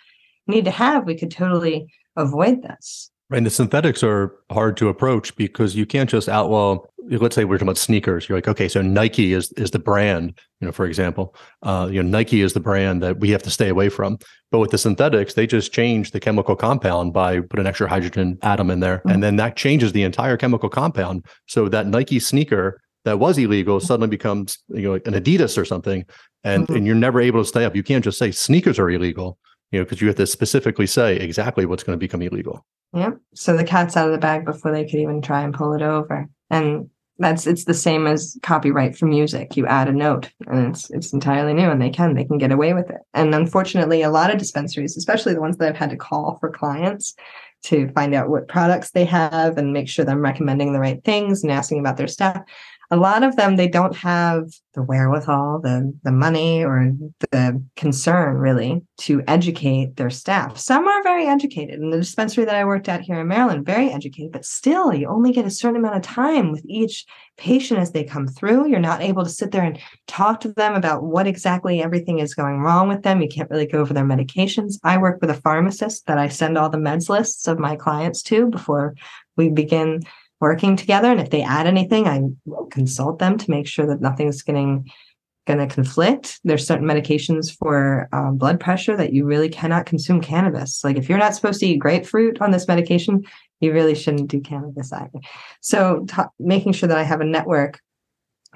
[0.47, 3.11] need to have we could totally avoid this.
[3.31, 6.77] And the synthetics are hard to approach because you can't just outlaw.
[7.07, 8.27] Let's say we're talking about sneakers.
[8.27, 12.01] You're like, okay, so Nike is is the brand, you know, for example, uh, you
[12.01, 14.17] know, Nike is the brand that we have to stay away from.
[14.51, 18.37] But with the synthetics, they just change the chemical compound by put an extra hydrogen
[18.41, 19.09] atom in there, mm-hmm.
[19.09, 21.25] and then that changes the entire chemical compound.
[21.47, 26.05] So that Nike sneaker that was illegal suddenly becomes you know an Adidas or something,
[26.43, 26.75] and mm-hmm.
[26.75, 27.75] and you're never able to stay up.
[27.75, 29.37] You can't just say sneakers are illegal,
[29.71, 32.65] you know, because you have to specifically say exactly what's going to become illegal.
[32.93, 35.73] yeah So the cat's out of the bag before they could even try and pull
[35.73, 36.27] it over.
[36.49, 39.55] And that's it's the same as copyright for music.
[39.55, 42.51] You add a note and it's it's entirely new and they can they can get
[42.51, 43.01] away with it.
[43.13, 46.51] And unfortunately a lot of dispensaries, especially the ones that I've had to call for
[46.51, 47.15] clients
[47.63, 51.03] to find out what products they have and make sure that I'm recommending the right
[51.03, 52.43] things and asking about their staff,
[52.91, 56.91] a lot of them they don't have the wherewithal the the money or
[57.31, 60.57] the concern really to educate their staff.
[60.57, 61.79] Some are very educated.
[61.79, 65.07] In the dispensary that i worked at here in maryland very educated but still you
[65.07, 67.05] only get a certain amount of time with each
[67.37, 68.67] patient as they come through.
[68.67, 72.33] You're not able to sit there and talk to them about what exactly everything is
[72.33, 73.21] going wrong with them.
[73.21, 74.79] You can't really go over their medications.
[74.83, 78.21] I work with a pharmacist that i send all the meds lists of my clients
[78.23, 78.95] to before
[79.35, 80.01] we begin
[80.39, 81.11] working together.
[81.11, 82.21] And if they add anything, I
[82.69, 84.89] consult them to make sure that nothing's getting
[85.45, 86.39] going to conflict.
[86.43, 90.83] There's certain medications for um, blood pressure that you really cannot consume cannabis.
[90.83, 93.23] Like if you're not supposed to eat grapefruit on this medication,
[93.59, 95.19] you really shouldn't do cannabis either.
[95.61, 97.79] So t- making sure that I have a network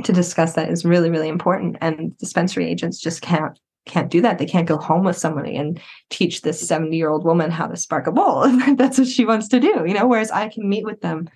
[0.04, 1.78] to discuss that is really really important.
[1.82, 4.38] And dispensary agents just can't can't do that.
[4.38, 7.76] They can't go home with somebody and teach this 70 year old woman how to
[7.76, 8.48] spark a bowl.
[8.76, 10.08] That's what she wants to do, you know.
[10.08, 11.30] Whereas I can meet with them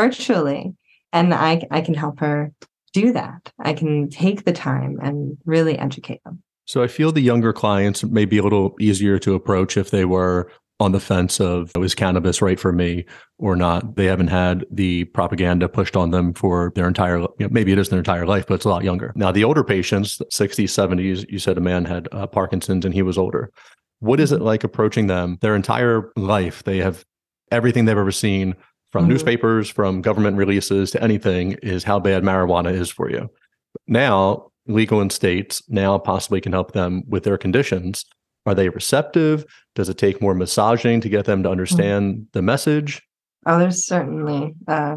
[0.00, 0.74] virtually
[1.12, 2.52] and i i can help her
[2.92, 3.52] do that.
[3.60, 6.42] I can take the time and really educate them.
[6.66, 10.04] So i feel the younger clients may be a little easier to approach if they
[10.04, 13.04] were on the fence of is cannabis right for me
[13.38, 13.96] or not?
[13.96, 17.78] They haven't had the propaganda pushed on them for their entire you know, maybe it
[17.78, 19.12] is their entire life but it's a lot younger.
[19.14, 23.02] Now the older patients 60s 70s you said a man had uh, parkinson's and he
[23.02, 23.52] was older.
[23.98, 24.44] What is it mm-hmm.
[24.44, 26.64] like approaching them their entire life?
[26.64, 27.04] They have
[27.52, 28.54] everything they've ever seen
[28.90, 29.12] from mm-hmm.
[29.12, 33.30] newspapers, from government releases to anything is how bad marijuana is for you.
[33.86, 38.04] Now, legal in states now possibly can help them with their conditions.
[38.46, 39.44] Are they receptive?
[39.74, 41.52] Does it take more massaging to get them to mm-hmm.
[41.52, 42.24] understand mm-hmm.
[42.32, 43.02] the message?
[43.46, 44.96] Oh, there's certainly uh,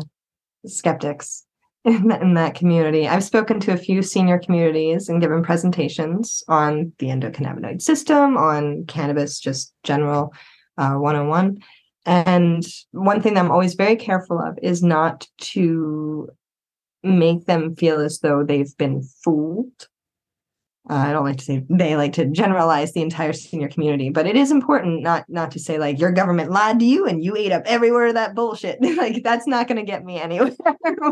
[0.66, 1.44] skeptics
[1.86, 3.08] in that, in that community.
[3.08, 8.86] I've spoken to a few senior communities and given presentations on the endocannabinoid system, on
[8.86, 10.34] cannabis, just general
[10.78, 11.60] uh, 101.
[12.06, 16.30] And one thing that I'm always very careful of is not to
[17.02, 19.88] make them feel as though they've been fooled.
[20.90, 24.28] Uh, I don't like to say they like to generalize the entire senior community, but
[24.28, 27.38] it is important not not to say like your government lied to you and you
[27.38, 28.82] ate up every word of that bullshit.
[28.98, 30.52] like that's not going to get me anywhere.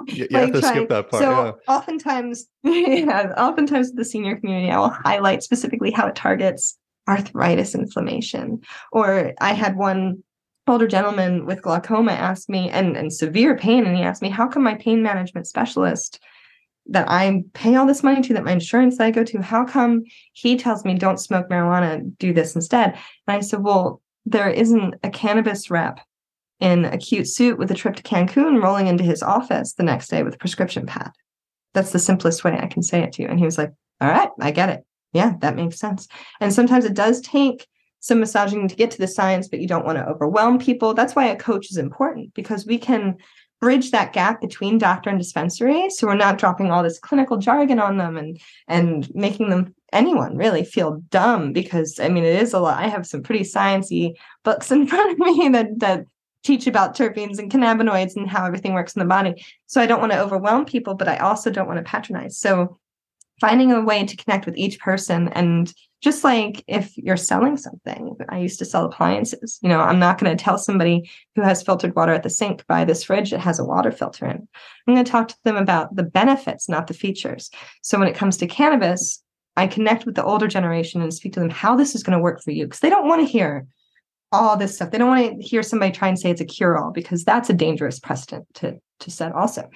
[0.07, 1.23] you, like have to trying, skip that part.
[1.23, 1.73] So yeah.
[1.73, 6.77] oftentimes, yeah, oftentimes the senior community, I will highlight specifically how it targets
[7.07, 8.59] arthritis inflammation.
[8.91, 10.21] Or I had one
[10.67, 14.47] older gentleman with glaucoma asked me and, and severe pain and he asked me how
[14.47, 16.19] come my pain management specialist
[16.87, 19.65] that i pay all this money to that my insurance that i go to how
[19.65, 22.93] come he tells me don't smoke marijuana do this instead?
[23.27, 25.99] And i said well there isn't a cannabis rep
[26.59, 30.09] in a cute suit with a trip to cancun rolling into his office the next
[30.09, 31.11] day with a prescription pad.
[31.73, 33.27] That's the simplest way i can say it to you.
[33.27, 34.85] And he was like all right i get it.
[35.13, 36.07] Yeah that makes sense.
[36.39, 37.67] And sometimes it does take
[38.01, 40.93] some massaging to get to the science, but you don't want to overwhelm people.
[40.93, 43.17] That's why a coach is important because we can
[43.61, 47.77] bridge that gap between doctor and dispensary so we're not dropping all this clinical jargon
[47.77, 52.53] on them and and making them anyone really feel dumb because i mean it is
[52.53, 52.83] a lot.
[52.83, 56.05] I have some pretty sciency books in front of me that that
[56.43, 59.45] teach about terpenes and cannabinoids and how everything works in the body.
[59.67, 62.39] So i don't want to overwhelm people but i also don't want to patronize.
[62.39, 62.79] So
[63.39, 65.71] finding a way to connect with each person and
[66.01, 69.59] just like if you're selling something i used to sell appliances.
[69.61, 72.65] You know i'm not going to tell somebody who has filtered water at the sink
[72.67, 74.47] buy this fridge that has a water filter in
[74.87, 77.49] i'm going to talk to them about the benefits not the features.
[77.81, 79.23] So when it comes to cannabis
[79.55, 82.23] i connect with the older generation and speak to them how this is going to
[82.23, 83.67] work for you because they don't want to hear
[84.31, 84.91] all this stuff.
[84.91, 87.53] They don't want to hear somebody try and say it's a cure-all because that's a
[87.53, 89.69] dangerous precedent to to set also.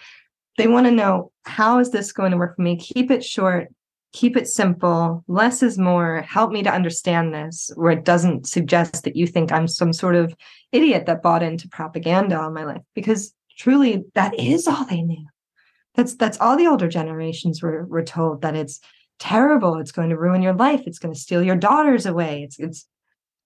[0.58, 2.78] They want to know how is this going to work for me?
[2.78, 3.74] Keep it short
[4.16, 5.26] keep it simple.
[5.28, 6.22] Less is more.
[6.22, 10.16] Help me to understand this where it doesn't suggest that you think i'm some sort
[10.16, 10.34] of
[10.72, 15.26] idiot that bought into propaganda all my life because truly that is all they knew.
[15.96, 18.80] That's that's all the older generations were, were told that it's
[19.20, 22.60] terrible it's going to ruin your life it's going to steal your daughters away it's
[22.60, 22.86] it's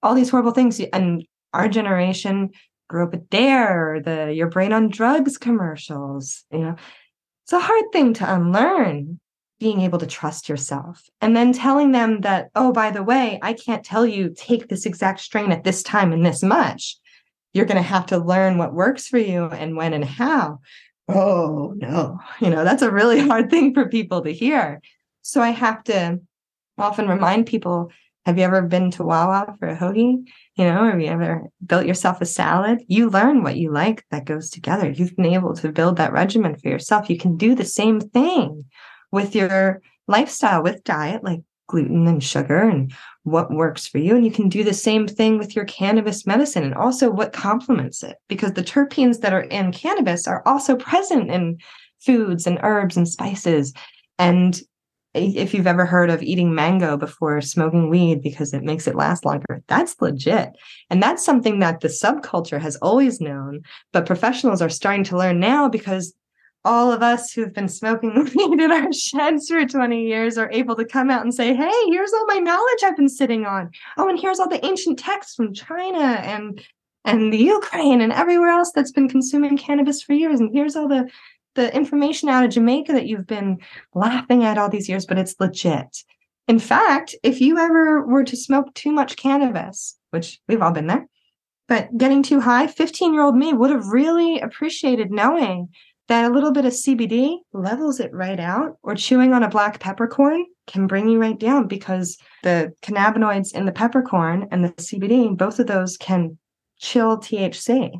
[0.01, 0.79] all these horrible things.
[0.93, 2.51] And our generation
[2.87, 6.75] grew up with dare the your brain on drugs commercials you know?
[7.43, 9.19] It's a hard thing to unlearn
[9.59, 13.53] being able to trust yourself and then telling them that oh by the way i
[13.53, 16.97] can't tell you take this exact strain at this time and this much
[17.53, 20.59] you're going to have to learn what works for you and when and how
[21.07, 24.81] oh no you know that's a really hard thing for people to hear
[25.21, 26.19] so i have to
[26.77, 27.91] often remind people
[28.25, 30.27] have you ever been to Wawa for a hoagie?
[30.55, 32.83] You know, have you ever built yourself a salad?
[32.87, 34.87] You learn what you like that goes together.
[34.87, 37.09] You've been able to build that regimen for yourself.
[37.09, 38.65] You can do the same thing
[39.11, 42.91] with your lifestyle, with diet, like gluten and sugar and
[43.23, 44.15] what works for you.
[44.15, 48.01] And you can do the same thing with your cannabis medicine and also what complements
[48.03, 51.59] it, because the terpenes that are in cannabis are also present in
[51.99, 53.73] foods and herbs and spices.
[54.17, 54.59] And
[55.13, 59.25] if you've ever heard of eating mango before smoking weed because it makes it last
[59.25, 60.49] longer, that's legit.
[60.89, 65.39] And that's something that the subculture has always known, but professionals are starting to learn
[65.39, 66.13] now because
[66.69, 70.75] all of us who've been smoking weed in our sheds for 20 years are able
[70.75, 73.71] to come out and say, hey, here's all my knowledge I've been sitting on.
[73.97, 76.63] Oh, and here's all the ancient texts from China and
[77.05, 80.39] and the Ukraine and everywhere else that's been consuming cannabis for years.
[80.39, 81.09] And here's all the
[81.55, 83.57] the information out of Jamaica that you've been
[83.95, 86.03] laughing at all these years, but it's legit.
[86.47, 90.87] In fact, if you ever were to smoke too much cannabis, which we've all been
[90.87, 91.07] there,
[91.67, 95.69] but getting too high, 15 year old me would have really appreciated knowing
[96.09, 99.79] that a little bit of CBD levels it right out, or chewing on a black
[99.79, 105.35] peppercorn can bring you right down because the cannabinoids in the peppercorn and the CBD,
[105.37, 106.37] both of those can
[106.79, 107.91] chill THC.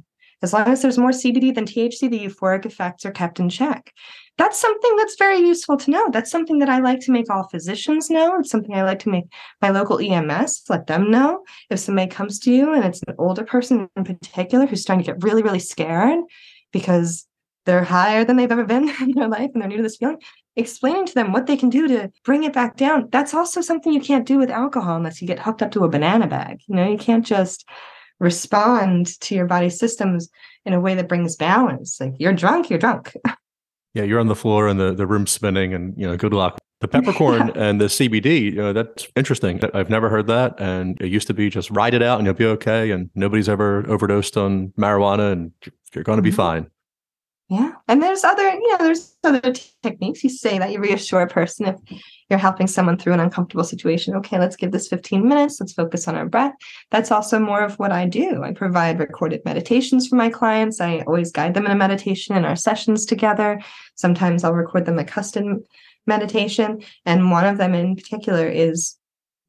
[0.42, 3.94] As long as there's more CBD than THC, the euphoric effects are kept in check.
[4.38, 6.10] That's something that's very useful to know.
[6.12, 8.40] That's something that I like to make all physicians know.
[8.40, 9.26] It's something I like to make
[9.62, 11.44] my local EMS let them know.
[11.70, 15.12] If somebody comes to you and it's an older person in particular who's starting to
[15.12, 16.20] get really, really scared
[16.72, 17.28] because
[17.70, 20.18] they're higher than they've ever been in their life and they're new to this feeling,
[20.56, 23.08] explaining to them what they can do to bring it back down.
[23.12, 25.90] That's also something you can't do with alcohol unless you get hooked up to a
[25.90, 26.62] banana bag.
[26.68, 27.70] You know, you can't just
[28.20, 30.30] respond to your body systems
[30.66, 32.02] in a way that brings balance.
[32.02, 33.16] Like you're drunk, you're drunk.
[33.96, 36.60] Yeah, you're on the floor and the, the room's spinning and you know, good luck.
[36.80, 37.54] The peppercorn yeah.
[37.56, 39.60] and the CBD, you know, that's interesting.
[39.74, 40.60] I've never heard that.
[40.60, 42.92] And it used to be just ride it out and you'll be okay.
[42.92, 45.52] And nobody's ever overdosed on marijuana and
[45.96, 46.36] you're going to be mm-hmm.
[46.36, 46.72] fine.
[47.50, 47.72] Yeah.
[47.88, 50.24] And there's other, you know, there's other techniques.
[50.24, 51.78] You say that you reassure a person if
[52.30, 54.16] you're helping someone through an uncomfortable situation.
[54.18, 55.60] Okay, let's give this 15 minutes.
[55.60, 56.54] Let's focus on our breath.
[56.92, 58.44] That's also more of what I do.
[58.44, 60.80] I provide recorded meditations for my clients.
[60.80, 63.60] I always guide them in a meditation in our sessions together.
[63.96, 65.64] Sometimes I'll record them a custom
[66.06, 66.84] meditation.
[67.08, 68.96] And one of them in particular is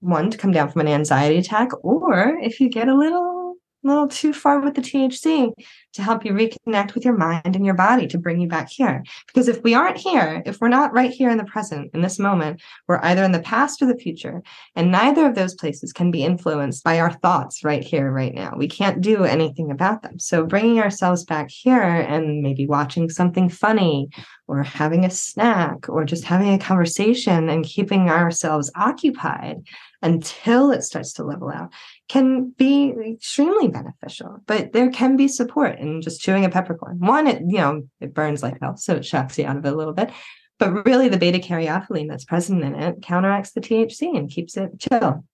[0.01, 3.39] one to come down from an anxiety attack, or if you get a little
[3.84, 5.52] a little too far with the THC
[5.92, 9.02] to help you reconnect with your mind and your body to bring you back here.
[9.26, 12.18] Because if we aren't here, if we're not right here in the present, in this
[12.18, 14.42] moment, we're either in the past or the future.
[14.76, 18.54] And neither of those places can be influenced by our thoughts right here, right now.
[18.56, 20.18] We can't do anything about them.
[20.18, 24.10] So bringing ourselves back here and maybe watching something funny
[24.46, 29.62] or having a snack or just having a conversation and keeping ourselves occupied
[30.03, 31.72] until it starts to level out
[32.09, 34.38] can be extremely beneficial.
[34.46, 36.98] But there can be support in just chewing a peppercorn.
[36.98, 39.72] One, it you know it burns like hell, so it shocks you out of it
[39.72, 40.11] a little bit.
[40.59, 44.78] But really, the beta caryophyllene that's present in it counteracts the THC and keeps it
[44.78, 45.24] chill.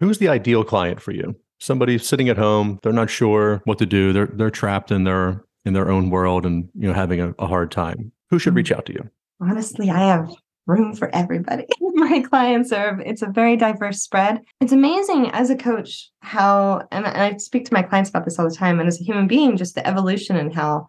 [0.00, 1.36] Who's the ideal client for you?
[1.60, 4.12] Somebody sitting at home, they're not sure what to do.
[4.12, 7.46] They're they're trapped in their in their own world and you know having a, a
[7.46, 8.78] hard time, who should reach mm-hmm.
[8.78, 9.10] out to you?
[9.40, 10.32] Honestly, I have
[10.66, 11.66] room for everybody.
[11.80, 14.40] My clients are, it's a very diverse spread.
[14.60, 18.48] It's amazing as a coach how, and I speak to my clients about this all
[18.48, 20.88] the time, and as a human being, just the evolution and how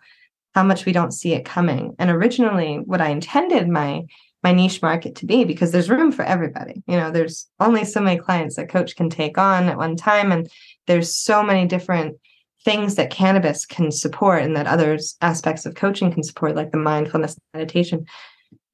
[0.53, 1.95] how much we don't see it coming.
[1.97, 4.03] And originally, what I intended my
[4.43, 6.83] my niche market to be because there's room for everybody.
[6.85, 10.31] You know, there's only so many clients that coach can take on at one time
[10.31, 10.49] and
[10.85, 12.17] there's so many different
[12.65, 16.77] things that cannabis can support and that other aspects of coaching can support like the
[16.77, 18.05] mindfulness meditation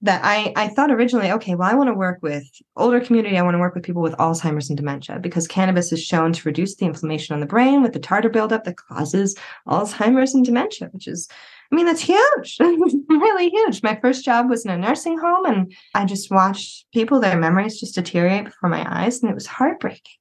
[0.01, 2.47] that I, I thought originally, okay, well, I want to work with
[2.77, 3.37] older community.
[3.37, 6.47] I want to work with people with Alzheimer's and dementia because cannabis is shown to
[6.47, 9.35] reduce the inflammation on the brain with the tartar buildup that causes
[9.67, 11.27] Alzheimer's and dementia, which is,
[11.71, 12.57] I mean, that's huge,
[13.09, 13.83] really huge.
[13.83, 17.79] My first job was in a nursing home and I just watched people, their memories
[17.79, 20.13] just deteriorate before my eyes and it was heartbreaking.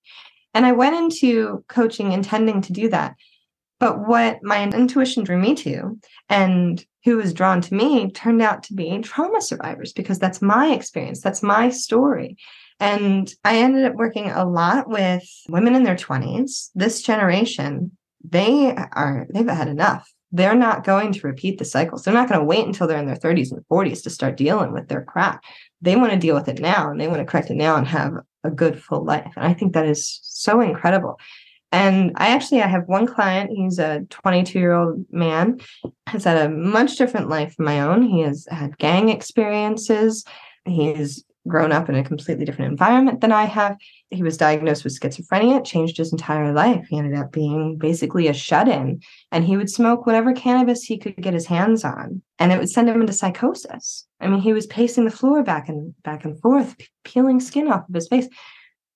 [0.54, 3.14] And I went into coaching intending to do that.
[3.80, 5.98] But what my intuition drew me to
[6.28, 10.72] and who was drawn to me turned out to be trauma survivors because that's my
[10.72, 12.36] experience, that's my story.
[12.80, 16.70] And I ended up working a lot with women in their 20s.
[16.74, 17.96] This generation,
[18.28, 20.12] they are, they've had enough.
[20.30, 22.04] They're not going to repeat the cycles.
[22.04, 24.72] They're not going to wait until they're in their 30s and 40s to start dealing
[24.72, 25.42] with their crap.
[25.80, 27.86] They want to deal with it now and they want to correct it now and
[27.88, 28.12] have
[28.44, 29.32] a good full life.
[29.36, 31.18] And I think that is so incredible.
[31.70, 35.60] And I actually I have one client, he's a 22 year old man,
[36.06, 38.02] has had a much different life from my own.
[38.02, 40.24] He has had gang experiences.
[40.64, 43.76] He's grown up in a completely different environment than I have.
[44.10, 46.86] He was diagnosed with schizophrenia, it changed his entire life.
[46.88, 49.00] He ended up being basically a shut in,
[49.32, 52.70] and he would smoke whatever cannabis he could get his hands on, and it would
[52.70, 54.06] send him into psychosis.
[54.20, 57.88] I mean, he was pacing the floor back and back and forth, peeling skin off
[57.88, 58.28] of his face.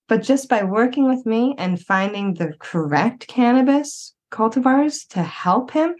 [0.07, 5.95] But just by working with me and finding the correct cannabis cultivars to help him,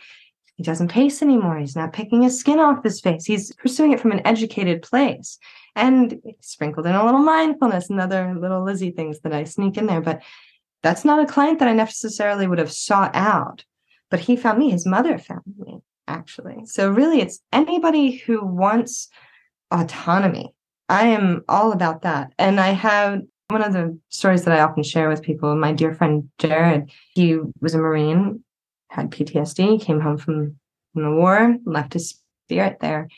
[0.56, 1.58] he doesn't pace anymore.
[1.58, 3.26] He's not picking his skin off his face.
[3.26, 5.39] He's pursuing it from an educated place
[5.76, 9.88] and sprinkled in a little mindfulness and other little Lizy things that I sneak in
[9.88, 10.01] there.
[10.01, 10.22] But
[10.84, 13.64] that's not a client that I necessarily would have sought out.
[14.12, 16.66] But he found me, his mother found me, actually.
[16.66, 19.10] So really, it's anybody who wants
[19.72, 20.54] autonomy.
[20.88, 22.34] I am all about that.
[22.38, 25.94] And I have one of the stories that I often share with people, my dear
[25.94, 28.44] friend Jared, he was a Marine,
[28.89, 30.58] had PTSD, came home from,
[30.94, 33.10] from the war, left his spirit there.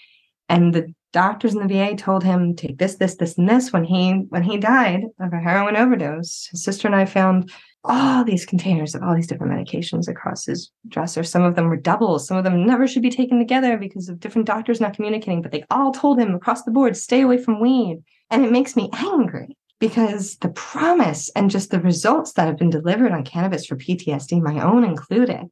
[0.50, 3.72] And the doctors in the VA told him take this, this, this, and this.
[3.72, 7.52] When he when he died of a heroin overdose, his sister and I found
[7.84, 11.24] all these containers of all these different medications across his dresser.
[11.24, 12.28] Some of them were doubles.
[12.28, 15.42] Some of them never should be taken together because of different doctors not communicating.
[15.42, 18.04] But they all told him across the board, stay away from weed.
[18.30, 19.56] And it makes me angry
[19.88, 24.42] because the promise and just the results that have been delivered on cannabis for PTSD,
[24.42, 25.46] my own included,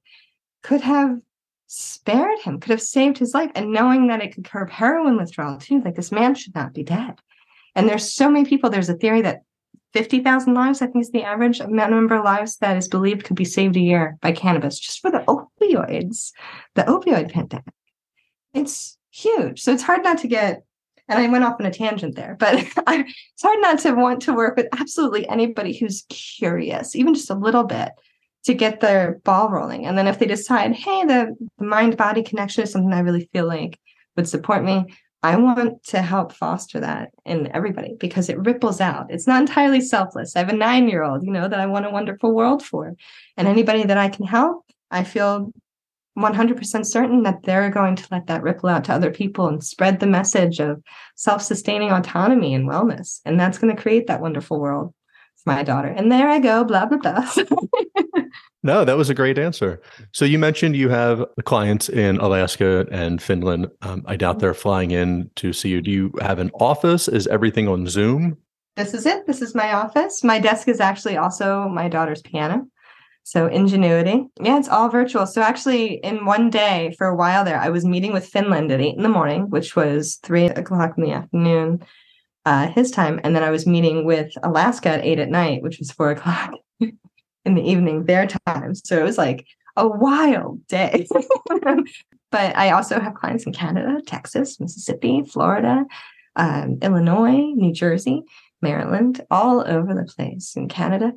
[0.63, 1.19] could have
[1.67, 3.51] spared him, could have saved his life.
[3.53, 6.83] And knowing that it could curb heroin withdrawal too, like this man should not be
[6.83, 7.19] dead.
[7.75, 9.43] And there's so many people, there's a theory that
[9.93, 13.45] 50,000 lives, I think is the average number of lives that is believed could be
[13.45, 16.31] saved a year by cannabis just for the opioids,
[16.73, 17.73] the opioid pandemic.
[18.55, 19.61] It's huge.
[19.61, 20.63] So it's hard not to get
[21.09, 22.55] and I went off on a tangent there, but
[22.87, 27.35] it's hard not to want to work with absolutely anybody who's curious, even just a
[27.35, 27.91] little bit,
[28.45, 29.85] to get their ball rolling.
[29.85, 33.29] And then if they decide, hey, the, the mind body connection is something I really
[33.33, 33.79] feel like
[34.15, 34.85] would support me,
[35.23, 39.05] I want to help foster that in everybody because it ripples out.
[39.09, 40.35] It's not entirely selfless.
[40.35, 42.93] I have a nine year old, you know, that I want a wonderful world for.
[43.37, 45.53] And anybody that I can help, I feel
[46.17, 49.99] 100% certain that they're going to let that ripple out to other people and spread
[49.99, 50.81] the message of
[51.15, 53.19] self sustaining autonomy and wellness.
[53.25, 54.93] And that's going to create that wonderful world
[55.37, 55.87] for my daughter.
[55.87, 57.31] And there I go, blah, blah, blah.
[58.63, 59.81] no, that was a great answer.
[60.11, 63.67] So you mentioned you have clients in Alaska and Finland.
[63.81, 65.81] Um, I doubt they're flying in to see you.
[65.81, 67.07] Do you have an office?
[67.07, 68.37] Is everything on Zoom?
[68.75, 69.27] This is it.
[69.27, 70.23] This is my office.
[70.23, 72.65] My desk is actually also my daughter's piano.
[73.23, 74.25] So ingenuity.
[74.41, 75.25] Yeah, it's all virtual.
[75.25, 78.81] So actually in one day for a while there, I was meeting with Finland at
[78.81, 81.83] eight in the morning, which was three o'clock in the afternoon,
[82.45, 83.21] uh, his time.
[83.23, 86.51] And then I was meeting with Alaska at eight at night, which was four o'clock
[86.79, 88.75] in the evening, their time.
[88.75, 89.47] So it was like
[89.77, 91.07] a wild day.
[92.31, 95.85] but I also have clients in Canada, Texas, Mississippi, Florida,
[96.35, 98.23] um, Illinois, New Jersey,
[98.61, 101.13] Maryland, all over the place in Canada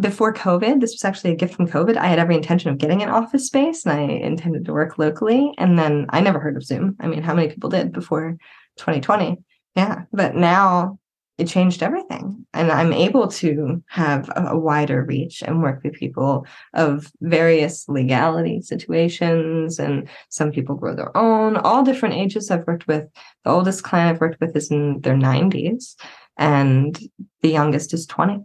[0.00, 1.96] before COVID, this was actually a gift from COVID.
[1.96, 5.52] I had every intention of getting an office space and I intended to work locally.
[5.56, 6.96] And then I never heard of Zoom.
[7.00, 8.36] I mean, how many people did before
[8.76, 9.38] 2020?
[9.76, 10.02] Yeah.
[10.12, 10.98] But now
[11.38, 12.46] it changed everything.
[12.54, 18.62] And I'm able to have a, wider reach and work with people of various legality
[18.62, 19.78] situations.
[19.78, 22.50] And some people grow their own, all different ages.
[22.50, 23.08] I've worked with
[23.44, 25.96] the oldest client I've worked with is in their 90s,
[26.36, 26.98] and
[27.42, 28.44] the youngest is 20.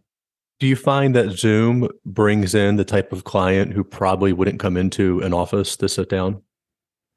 [0.59, 4.75] Do you find that Zoom brings in the type of client who probably wouldn't come
[4.75, 6.41] into an office to sit down?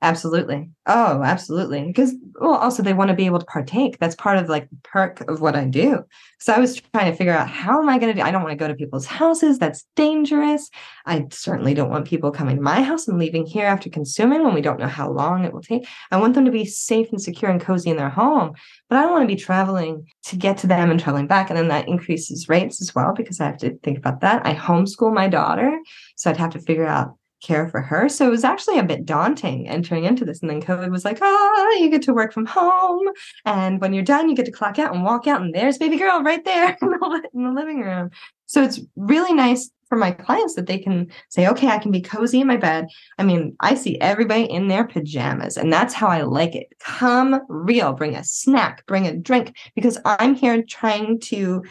[0.02, 0.68] Absolutely.
[0.86, 1.84] Oh, absolutely.
[1.84, 4.00] Because well, also they want to be able to partake.
[4.00, 6.02] That's part of like the perk of what I do.
[6.40, 8.26] So I was trying to figure out how am I going to do?
[8.26, 9.60] I don't want to go to people's houses.
[9.60, 10.68] That's dangerous.
[11.06, 14.54] I certainly don't want people coming to my house and leaving here after consuming when
[14.54, 15.86] we don't know how long it will take.
[16.10, 18.54] I want them to be safe and secure and cozy in their home,
[18.88, 21.48] but I don't want to be traveling to get to them and traveling back.
[21.48, 24.44] And then that increases rates as well because I have to think about that.
[24.44, 25.78] I homeschool my daughter,
[26.16, 28.08] so I'd have to figure out care for her.
[28.08, 30.40] So it was actually a bit daunting entering into this.
[30.40, 33.08] And then COVID was like, oh, you get to work from home.
[33.44, 35.98] And when you're done, you get to clock out and walk out, and there's baby
[35.98, 38.10] girl right there in the, in the living room.
[38.46, 42.00] So it's really nice for my clients that they can say, okay, I can be
[42.00, 42.86] cozy in my bed.
[43.18, 46.68] I mean, I see everybody in their pajamas, and that's how I like it.
[46.78, 51.62] Come real, bring a snack, bring a drink, because I'm here trying to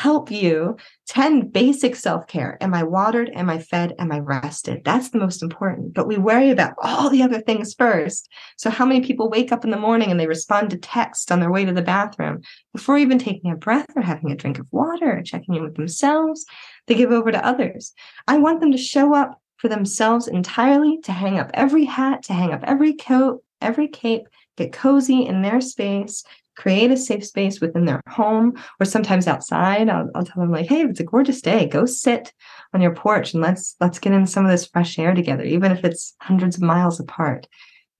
[0.00, 0.76] help you
[1.08, 2.56] 10 basic self-care.
[2.62, 3.30] Am i watered?
[3.34, 3.94] Am i fed?
[3.98, 4.80] Am i rested?
[4.82, 5.92] That's the most important.
[5.92, 8.26] But we worry about all the other things first.
[8.56, 11.40] So how many people wake up in the morning and they respond to text on
[11.40, 12.40] their way to the bathroom
[12.72, 15.76] before even taking a breath or having a drink of water or checking in with
[15.76, 16.46] themselves?
[16.86, 17.92] They give over to others.
[18.26, 22.32] I want them to show up for themselves entirely to hang up every hat to
[22.32, 24.22] hang up every coat every cape
[24.56, 26.24] get cozy in their space
[26.56, 29.88] create a safe space within their home or sometimes outside.
[29.88, 31.66] I'll, I'll tell them like, hey, it's a gorgeous day.
[31.66, 32.32] Go sit
[32.74, 35.72] on your porch and let's let's get in some of this fresh air together, even
[35.72, 37.46] if it's hundreds of miles apart.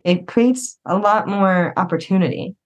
[0.04, 2.56] It creates a lot more opportunity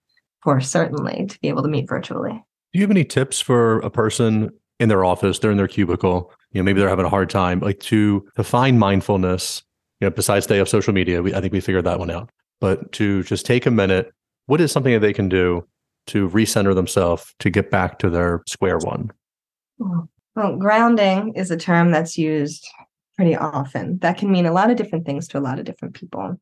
[0.42, 2.32] for certainly to be able to meet virtually.
[2.72, 6.32] Do you have any tips for a person in their office, they're in their cubicle,
[6.50, 9.62] you know, maybe they're having a hard time, like to to find mindfulness,
[10.00, 12.30] you know, besides stay off social media, we, I think we figured that one out.
[12.60, 14.12] But to just take a minute,
[14.46, 15.66] what is something that they can do
[16.06, 19.10] to recenter themselves to get back to their square one?
[19.78, 22.66] Well, grounding is a term that's used
[23.16, 23.98] pretty often.
[23.98, 26.40] That can mean a lot of different things to a lot of different people.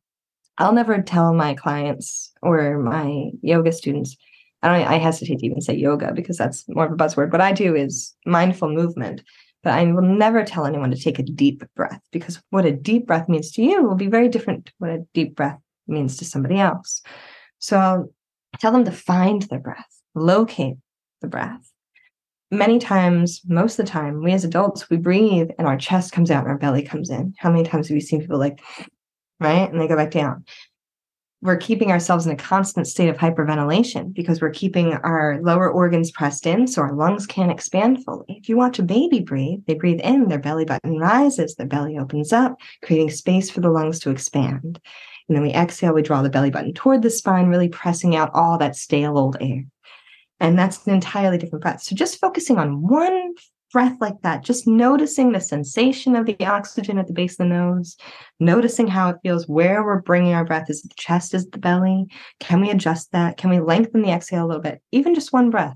[0.57, 4.15] I'll never tell my clients or my yoga students,
[4.61, 7.31] I don't I hesitate to even say yoga because that's more of a buzzword.
[7.31, 9.23] What I do is mindful movement.
[9.63, 13.07] But I will never tell anyone to take a deep breath because what a deep
[13.07, 15.57] breath means to you will be very different to what a deep breath
[15.87, 17.01] means to somebody else.
[17.59, 18.13] So I'll
[18.59, 20.75] tell them to find their breath, locate
[21.21, 21.69] the breath.
[22.51, 26.29] Many times, most of the time, we as adults, we breathe and our chest comes
[26.29, 27.33] out and our belly comes in.
[27.39, 28.61] How many times have you seen people like,
[29.39, 29.71] right?
[29.71, 30.45] And they go back down.
[31.41, 36.11] We're keeping ourselves in a constant state of hyperventilation because we're keeping our lower organs
[36.11, 38.25] pressed in so our lungs can't expand fully.
[38.29, 41.97] If you watch a baby breathe, they breathe in, their belly button rises, their belly
[41.97, 44.79] opens up, creating space for the lungs to expand.
[45.27, 48.31] And then we exhale, we draw the belly button toward the spine, really pressing out
[48.33, 49.63] all that stale old air.
[50.39, 51.81] And that's an entirely different breath.
[51.81, 53.33] So just focusing on one
[53.71, 57.45] breath like that, just noticing the sensation of the oxygen at the base of the
[57.45, 57.97] nose,
[58.39, 60.69] noticing how it feels, where we're bringing our breath.
[60.69, 62.05] Is the chest, is the belly?
[62.39, 63.37] Can we adjust that?
[63.37, 64.81] Can we lengthen the exhale a little bit?
[64.91, 65.75] Even just one breath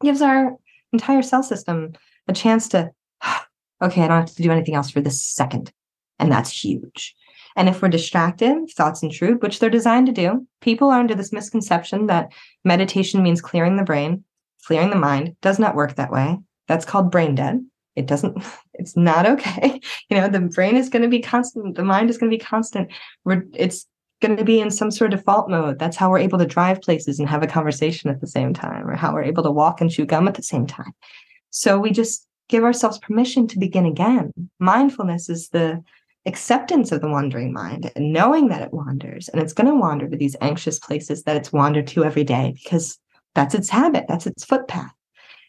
[0.00, 0.56] gives our
[0.92, 1.94] entire cell system
[2.28, 2.92] a chance to,
[3.82, 5.72] okay, I don't have to do anything else for this second.
[6.18, 7.15] And that's huge.
[7.56, 10.46] And if we're distracted, thoughts intrude, which they're designed to do.
[10.60, 12.32] People are under this misconception that
[12.64, 14.24] meditation means clearing the brain,
[14.66, 15.34] clearing the mind.
[15.40, 16.38] Does not work that way.
[16.68, 17.64] That's called brain dead.
[17.96, 18.44] It doesn't,
[18.74, 19.80] it's not okay.
[20.10, 22.44] You know, the brain is going to be constant, the mind is going to be
[22.44, 22.92] constant.
[23.24, 23.86] We're, it's
[24.20, 25.78] going to be in some sort of default mode.
[25.78, 28.88] That's how we're able to drive places and have a conversation at the same time,
[28.88, 30.92] or how we're able to walk and chew gum at the same time.
[31.50, 34.32] So we just give ourselves permission to begin again.
[34.58, 35.82] Mindfulness is the
[36.26, 40.08] acceptance of the wandering mind and knowing that it wanders and it's going to wander
[40.08, 42.98] to these anxious places that it's wandered to every day because
[43.34, 44.92] that's its habit, that's its footpath.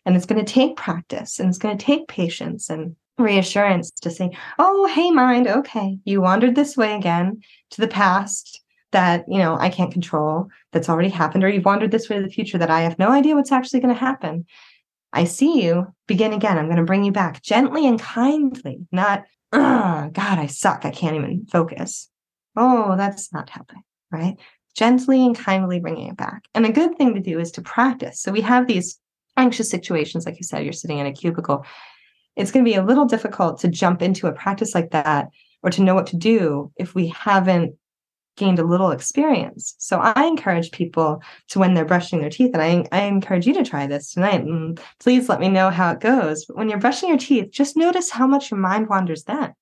[0.06, 4.12] And it's going to take practice and it's going to take patience and reassurance to
[4.12, 8.62] say, oh, hey, mind, okay, you wandered this way again to the past
[8.92, 12.22] that, you know, I can't control that's already happened, or you've wandered this way to
[12.22, 14.46] the future that I have no idea what's actually going to happen.
[15.12, 15.88] I see you.
[16.08, 16.58] Begin again.
[16.58, 20.86] I'm going to bring you back gently and kindly, not God, I suck.
[20.86, 22.10] I can't even focus.
[22.56, 24.36] Oh, that's not helping, right?
[24.76, 26.44] Gently and kindly bringing it back.
[26.54, 28.22] And a good thing to do is to practice.
[28.22, 29.00] So we have these
[29.38, 31.66] anxious situations, like you said, you're sitting in a cubicle.
[32.36, 35.30] It's going to be a little difficult to jump into a practice like that
[35.64, 37.76] or to know what to do if we haven't
[38.38, 39.76] gained a little experience.
[39.80, 43.54] So I encourage people to when they're brushing their teeth, and I, I encourage you
[43.56, 44.42] to try this tonight.
[44.42, 46.46] And please let me know how it goes.
[46.46, 49.54] But when you're brushing your teeth, just notice how much your mind wanders then.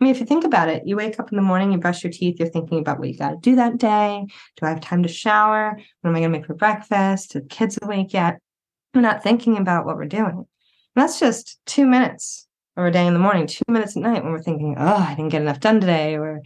[0.00, 2.02] I mean, if you think about it, you wake up in the morning, you brush
[2.02, 4.24] your teeth, you're thinking about what you got to do that day.
[4.56, 5.76] Do I have time to shower?
[6.00, 7.32] What am I going to make for breakfast?
[7.32, 8.40] Do the kids awake yet?
[8.94, 10.38] We're not thinking about what we're doing.
[10.38, 10.46] And
[10.96, 14.32] that's just two minutes of a day in the morning, two minutes at night when
[14.32, 16.42] we're thinking, oh, I didn't get enough done today, or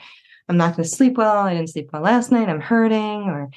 [0.49, 1.39] I'm not going to sleep well.
[1.39, 2.49] I didn't sleep well last night.
[2.49, 3.51] I'm hurting, or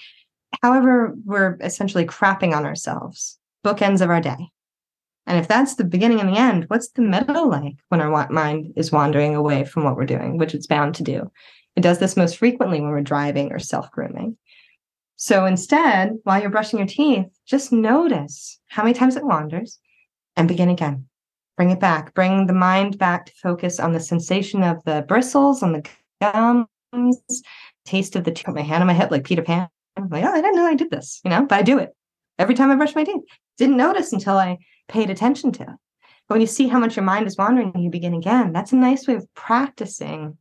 [0.63, 4.49] however, we're essentially crapping on ourselves, bookends of our day.
[5.27, 8.73] And if that's the beginning and the end, what's the middle like when our mind
[8.75, 11.31] is wandering away from what we're doing, which it's bound to do?
[11.75, 14.37] It does this most frequently when we're driving or self grooming.
[15.17, 19.77] So instead, while you're brushing your teeth, just notice how many times it wanders
[20.35, 21.05] and begin again.
[21.57, 22.13] Bring it back.
[22.13, 25.85] Bring the mind back to focus on the sensation of the bristles on the
[26.21, 26.67] gums,
[27.85, 29.67] taste of the put my hand on my hip like Peter Pan.
[29.97, 31.95] I'm like, oh, I didn't know I did this, you know, but I do it
[32.37, 33.23] every time I brush my teeth.
[33.57, 35.69] Didn't notice until I paid attention to it.
[36.27, 38.77] But when you see how much your mind is wandering you begin again, that's a
[38.77, 40.37] nice way of practicing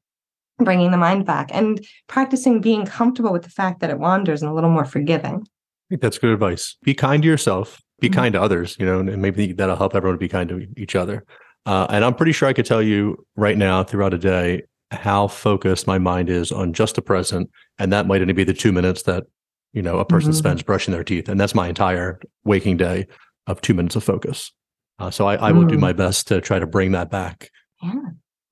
[0.59, 4.51] bringing the mind back and practicing being comfortable with the fact that it wanders and
[4.51, 5.37] a little more forgiving.
[5.37, 6.77] I think that's good advice.
[6.83, 8.15] Be kind to yourself, be mm-hmm.
[8.15, 11.25] kind to others, you know, and maybe that'll help everyone be kind to each other.
[11.65, 15.29] Uh, and I'm pretty sure I could tell you right now throughout a day how
[15.29, 17.51] focused my mind is on just the present.
[17.79, 19.25] And that might only be the two minutes that,
[19.73, 20.39] you know, a person mm-hmm.
[20.39, 21.29] spends brushing their teeth.
[21.29, 23.07] And that's my entire waking day
[23.47, 24.53] of two minutes of focus.
[24.99, 25.71] Uh, so I, I will mm.
[25.71, 27.51] do my best to try to bring that back.
[27.83, 28.01] Yeah.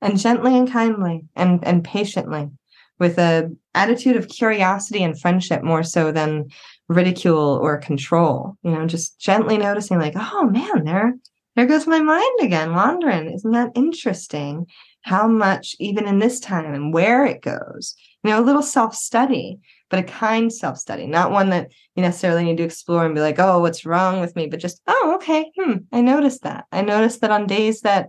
[0.01, 2.51] And gently and kindly and, and patiently
[2.99, 6.49] with a attitude of curiosity and friendship more so than
[6.89, 8.57] ridicule or control.
[8.63, 11.15] You know, just gently noticing like, oh man, there
[11.57, 13.33] there goes my mind again, wandering.
[13.33, 14.67] Isn't that interesting?
[15.07, 17.95] How much even in this time and where it goes.
[18.23, 22.45] You know, a little self-study but a kind self study, not one that you necessarily
[22.45, 24.47] need to explore and be like, oh, what's wrong with me?
[24.47, 26.67] But just, oh, okay, hmm, I noticed that.
[26.73, 28.09] I noticed that on days that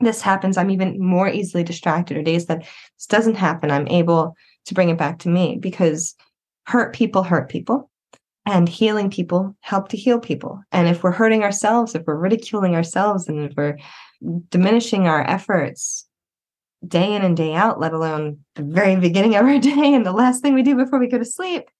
[0.00, 4.34] this happens, I'm even more easily distracted, or days that this doesn't happen, I'm able
[4.66, 6.14] to bring it back to me because
[6.66, 7.90] hurt people hurt people
[8.46, 10.62] and healing people help to heal people.
[10.72, 13.78] And if we're hurting ourselves, if we're ridiculing ourselves, and if we're
[14.48, 16.06] diminishing our efforts
[16.86, 20.12] day in and day out, let alone the very beginning of our day and the
[20.12, 21.70] last thing we do before we go to sleep.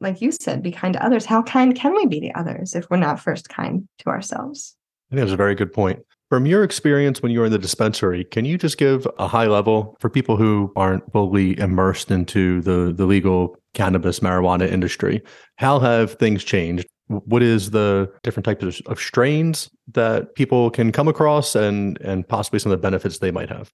[0.00, 1.24] Like you said, be kind to others.
[1.24, 4.76] How kind can we be to others if we're not first kind to ourselves?
[5.10, 6.00] I think that's a very good point.
[6.28, 9.46] From your experience when you were in the dispensary, can you just give a high
[9.46, 15.22] level for people who aren't fully immersed into the, the legal cannabis marijuana industry?
[15.56, 16.86] How have things changed?
[17.08, 22.26] What is the different types of, of strains that people can come across and and
[22.26, 23.70] possibly some of the benefits they might have?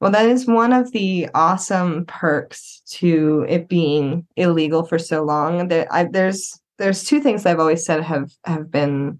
[0.00, 5.68] Well, that is one of the awesome perks to it being illegal for so long.
[5.68, 9.18] There, I, there's there's two things I've always said have have been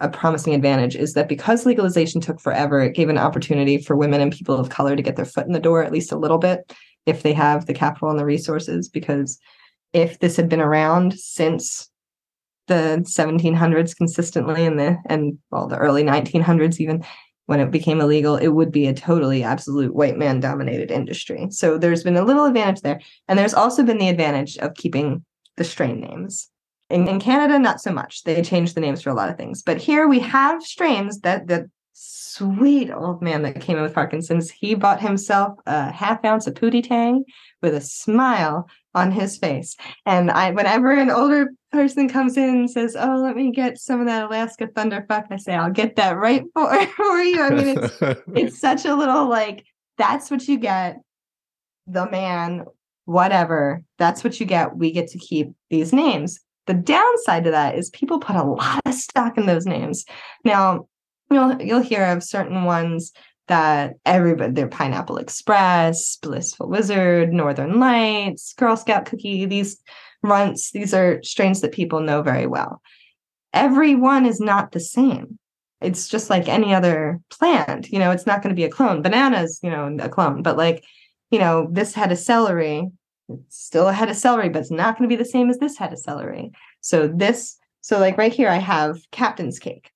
[0.00, 4.20] a promising advantage is that because legalization took forever, it gave an opportunity for women
[4.20, 6.38] and people of color to get their foot in the door at least a little
[6.38, 6.74] bit
[7.06, 8.88] if they have the capital and the resources.
[8.88, 9.38] Because
[9.92, 11.90] if this had been around since
[12.66, 17.04] the 1700s consistently and the and well the early 1900s even
[17.50, 21.48] when it became illegal, it would be a totally absolute white man dominated industry.
[21.50, 23.00] So there's been a little advantage there.
[23.26, 25.24] And there's also been the advantage of keeping
[25.56, 26.48] the strain names.
[26.90, 28.22] In, in Canada, not so much.
[28.22, 29.64] They changed the names for a lot of things.
[29.64, 34.48] But here we have strains that the sweet old man that came in with Parkinson's,
[34.52, 37.24] he bought himself a half ounce of Pootie Tang
[37.62, 39.76] with a smile on his face.
[40.06, 44.00] And I, whenever an older person comes in and says, "Oh, let me get some
[44.00, 47.78] of that Alaska Thunderfuck," I say, "I'll get that right for, for you." I mean,
[47.78, 48.00] it's
[48.34, 49.64] it's such a little like
[49.98, 50.98] that's what you get.
[51.86, 52.64] The man,
[53.04, 54.76] whatever, that's what you get.
[54.76, 56.38] We get to keep these names.
[56.66, 60.04] The downside to that is people put a lot of stock in those names.
[60.44, 60.86] Now,
[61.30, 63.12] you'll you'll hear of certain ones
[63.50, 69.82] that everybody they're pineapple express blissful wizard northern lights girl scout cookie these
[70.24, 72.82] Runtz these are strains that people know very well.
[73.52, 75.38] Every one is not the same.
[75.80, 79.02] It's just like any other plant you know it's not going to be a clone.
[79.02, 80.84] Bananas you know a clone but like
[81.30, 82.88] you know this head of celery
[83.28, 85.58] it's still a head of celery but it's not going to be the same as
[85.58, 86.52] this head of celery.
[86.80, 89.90] So this so like right here i have captain's cake.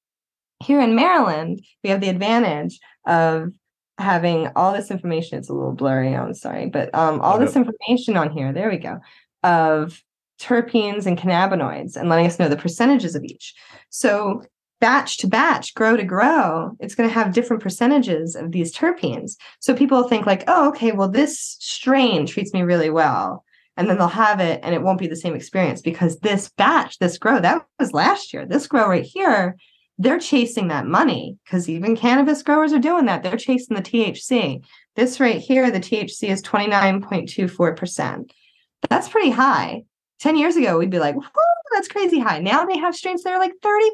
[0.63, 3.53] Here in Maryland, we have the advantage of
[3.99, 5.39] having all this information.
[5.39, 8.79] It's a little blurry, I'm sorry, but um, all this information on here, there we
[8.79, 8.99] go,
[9.43, 10.03] of
[10.41, 13.55] terpenes and cannabinoids and letting us know the percentages of each.
[13.91, 14.43] So
[14.81, 19.37] batch to batch, grow to grow, it's going to have different percentages of these terpenes.
[19.61, 23.45] So people think like, oh, okay, well, this strain treats me really well.
[23.77, 26.99] and then they'll have it and it won't be the same experience because this batch,
[26.99, 28.47] this grow, that was last year.
[28.47, 29.57] This grow right here,
[29.99, 33.23] they're chasing that money because even cannabis growers are doing that.
[33.23, 34.65] They're chasing the THC.
[34.97, 38.31] This right here, the THC is 29.24%.
[38.89, 39.85] That's pretty high.
[40.21, 41.17] 10 years ago, we'd be like,
[41.73, 42.39] that's crazy high.
[42.39, 43.91] Now they have strains that are like 35,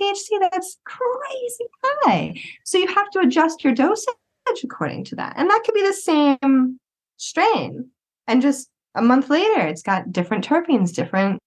[0.00, 0.50] 36% THC.
[0.50, 2.34] That's crazy high.
[2.64, 4.14] So you have to adjust your dosage
[4.64, 5.34] according to that.
[5.36, 6.78] And that could be the same
[7.18, 7.90] strain.
[8.26, 11.40] And just a month later, it's got different terpenes, different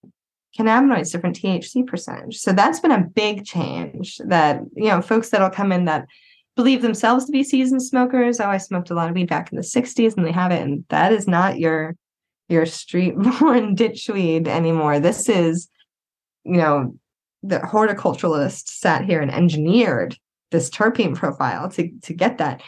[0.58, 2.38] cannabinoids, different THC percentage.
[2.38, 6.08] So that's been a big change that, you know, folks that'll come in that
[6.56, 8.40] believe themselves to be seasoned smokers.
[8.40, 10.62] Oh, I smoked a lot of weed back in the 60s and they have it.
[10.62, 11.96] And that is not your
[12.50, 15.00] your street born ditch weed anymore.
[15.00, 15.70] This is,
[16.44, 16.96] you know,
[17.42, 20.18] the horticulturalist sat here and engineered
[20.52, 22.62] this terpene profile to to get that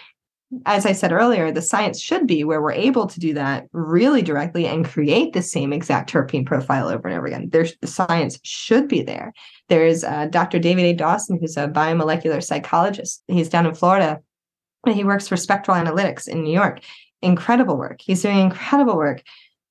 [0.65, 4.21] as I said earlier, the science should be where we're able to do that really
[4.21, 7.49] directly and create the same exact terpene profile over and over again.
[7.51, 9.33] There's the science should be there.
[9.69, 10.59] There's uh, Dr.
[10.59, 10.93] David A.
[10.93, 13.23] Dawson, who's a biomolecular psychologist.
[13.27, 14.19] He's down in Florida,
[14.85, 16.79] and he works for Spectral Analytics in New York.
[17.21, 18.01] Incredible work.
[18.01, 19.23] He's doing incredible work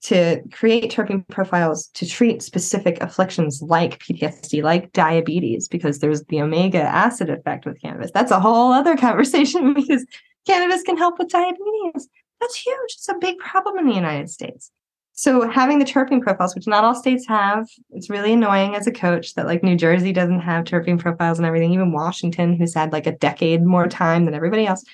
[0.03, 6.43] to create terpene profiles to treat specific afflictions like PTSD, like diabetes, because there's the
[6.43, 8.11] omega acid effect with cannabis.
[8.13, 10.05] That's a whole other conversation because
[10.47, 12.09] cannabis can help with diabetes.
[12.41, 12.95] That's huge.
[12.95, 14.71] It's a big problem in the United States.
[15.13, 18.93] So having the terpene profiles, which not all states have, it's really annoying as a
[18.93, 21.73] coach that like New Jersey doesn't have terpene profiles and everything.
[21.73, 24.85] Even Washington, who's had like a decade more time than everybody else,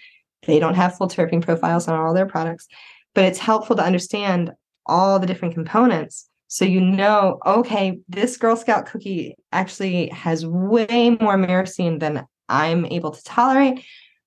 [0.47, 2.69] they don't have full terpene profiles on all their products.
[3.15, 4.53] But it's helpful to understand
[4.87, 11.17] all the different components so you know, okay, this Girl Scout cookie actually has way
[11.21, 13.85] more myrcene than I'm able to tolerate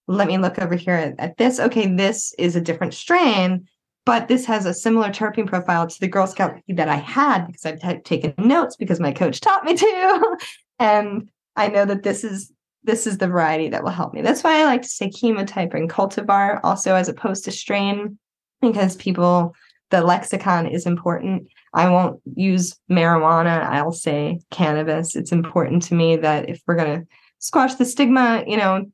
[0.08, 1.60] let me look over here at, this.
[1.60, 3.68] Okay, this is a different strain,
[4.06, 7.66] but this has a similar terpene profile to the Girl Scout that I had because
[7.66, 10.38] I've t- taken notes because my coach taught me to.
[10.80, 12.52] and I know that this is
[12.86, 14.22] this is the variety that will help me.
[14.22, 18.20] That's why I like to say chemotype and cultivar also as opposed to strain
[18.62, 19.56] because people
[19.90, 21.48] the lexicon is important.
[21.74, 23.64] I won't use marijuana.
[23.64, 25.16] I'll say cannabis.
[25.16, 28.86] It's important to me that if we're going to squash the stigma, you know,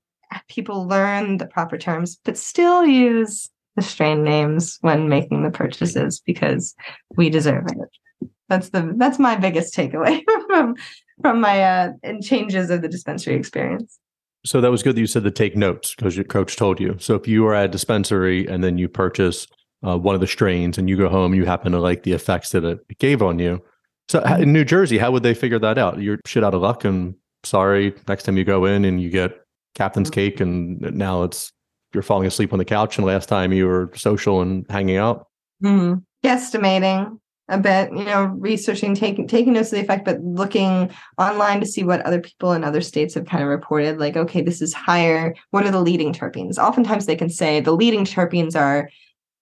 [0.48, 6.22] people learn the proper terms, but still use the strain names when making the purchases
[6.26, 6.76] because
[7.16, 8.30] we deserve it.
[8.48, 10.76] That's the that's my biggest takeaway from
[11.22, 14.00] from my uh and changes of the dispensary experience.
[14.46, 16.96] So that was good that you said to take notes because your coach told you.
[17.00, 19.48] So if you are at a dispensary and then you purchase
[19.86, 22.52] uh, one of the strains and you go home, you happen to like the effects
[22.52, 23.62] that it gave on you.
[24.08, 24.44] So mm-hmm.
[24.44, 26.02] in New Jersey, how would they figure that out?
[26.02, 27.94] You're shit out of luck and sorry.
[28.08, 29.40] Next time you go in and you get
[29.80, 31.54] captain's cake and now it's
[31.94, 35.28] you're falling asleep on the couch and last time you were social and hanging out.
[35.64, 36.00] Mm-hmm.
[36.26, 37.20] guesstimating
[37.50, 41.66] a bit you know researching taking taking notes of the effect but looking online to
[41.66, 44.74] see what other people in other states have kind of reported like okay this is
[44.74, 45.34] higher.
[45.52, 46.58] What are the leading terpenes?
[46.58, 48.90] Oftentimes they can say the leading terpenes are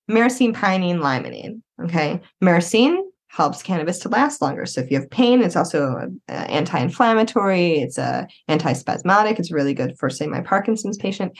[0.10, 2.22] myrcene pinene limonene okay?
[2.44, 3.02] Myrcene
[3.38, 4.66] helps cannabis to last longer.
[4.66, 7.74] So if you have pain, it's also uh, anti-inflammatory.
[7.78, 9.38] It's a uh, anti-spasmodic.
[9.38, 11.38] It's really good for, say, my Parkinson's patient.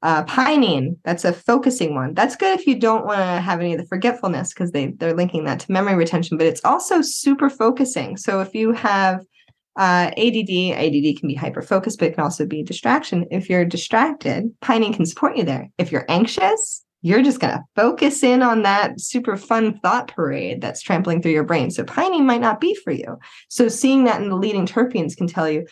[0.00, 2.14] Uh, pinene, that's a focusing one.
[2.14, 5.12] That's good if you don't want to have any of the forgetfulness because they they're
[5.12, 6.38] linking that to memory retention.
[6.38, 8.16] But it's also super focusing.
[8.16, 9.20] So if you have
[9.76, 10.52] uh, ADD,
[10.84, 13.26] ADD can be hyper focused, but it can also be distraction.
[13.30, 15.68] If you're distracted, pinene can support you there.
[15.78, 20.60] If you're anxious, you're just going to focus in on that super fun thought parade
[20.60, 21.70] that's trampling through your brain.
[21.70, 23.18] So pinene might not be for you.
[23.48, 25.66] So seeing that in the leading terpenes can tell you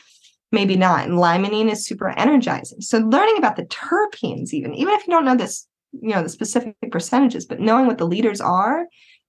[0.53, 1.07] maybe not.
[1.07, 2.81] And limonene is super energizing.
[2.81, 6.29] So learning about the terpenes, even even if you don't know this, you know the
[6.29, 8.87] specific percentages, but knowing what the leaders are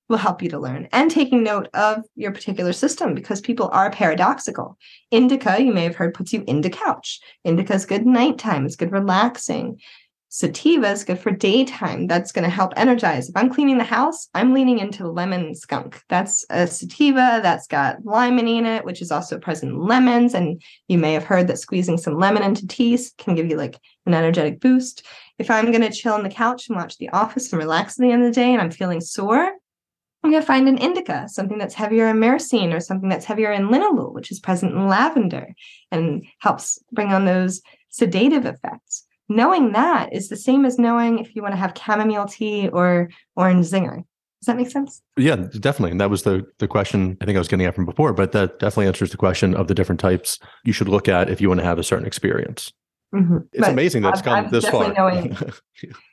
[0.09, 3.91] will help you to learn and taking note of your particular system because people are
[3.91, 4.77] paradoxical.
[5.11, 7.19] Indica, you may have heard, puts you into couch.
[7.43, 8.65] Indica is good nighttime.
[8.65, 9.79] It's good relaxing.
[10.29, 12.05] Sativa is good for daytime.
[12.07, 13.29] That's going to help energize.
[13.29, 16.03] If I'm cleaning the house, I'm leaning into lemon skunk.
[16.09, 20.33] That's a sativa that's got limonene in it, which is also present in lemons.
[20.33, 23.79] And you may have heard that squeezing some lemon into tea can give you like
[24.05, 25.05] an energetic boost.
[25.39, 28.03] If I'm going to chill on the couch and watch The Office and relax at
[28.03, 29.49] the end of the day and I'm feeling sore,
[30.23, 33.53] I'm going to find an indica, something that's heavier in myrcene or something that's heavier
[33.53, 35.53] in linalool, which is present in lavender
[35.89, 41.35] and helps bring on those sedative effects knowing that is the same as knowing if
[41.35, 44.03] you want to have chamomile tea or orange zinger.
[44.41, 45.01] Does that make sense?
[45.17, 45.91] Yeah, definitely.
[45.91, 48.31] And that was the the question I think I was getting at from before, but
[48.33, 51.47] that definitely answers the question of the different types you should look at if you
[51.49, 52.71] want to have a certain experience.
[53.15, 53.47] Mhm.
[53.53, 54.93] It's But amazing that it's I've- come I've this far.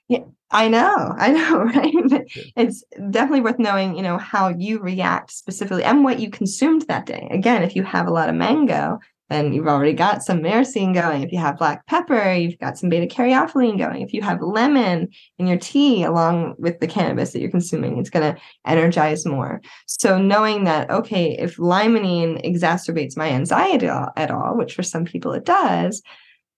[0.09, 0.19] Yeah,
[0.51, 2.25] I know, I know, right?
[2.57, 7.07] It's definitely worth knowing, you know, how you react specifically and what you consumed that
[7.07, 7.27] day.
[7.31, 8.99] Again, if you have a lot of mango,
[9.31, 11.23] then you've already got some myrcene going.
[11.23, 14.03] If you have black pepper, you've got some beta caryophyllene going.
[14.03, 15.09] If you have lemon
[15.39, 19.63] in your tea along with the cannabis that you're consuming, it's going to energize more.
[19.87, 25.33] So knowing that, okay, if limonene exacerbates my anxiety at all, which for some people
[25.33, 26.03] it does,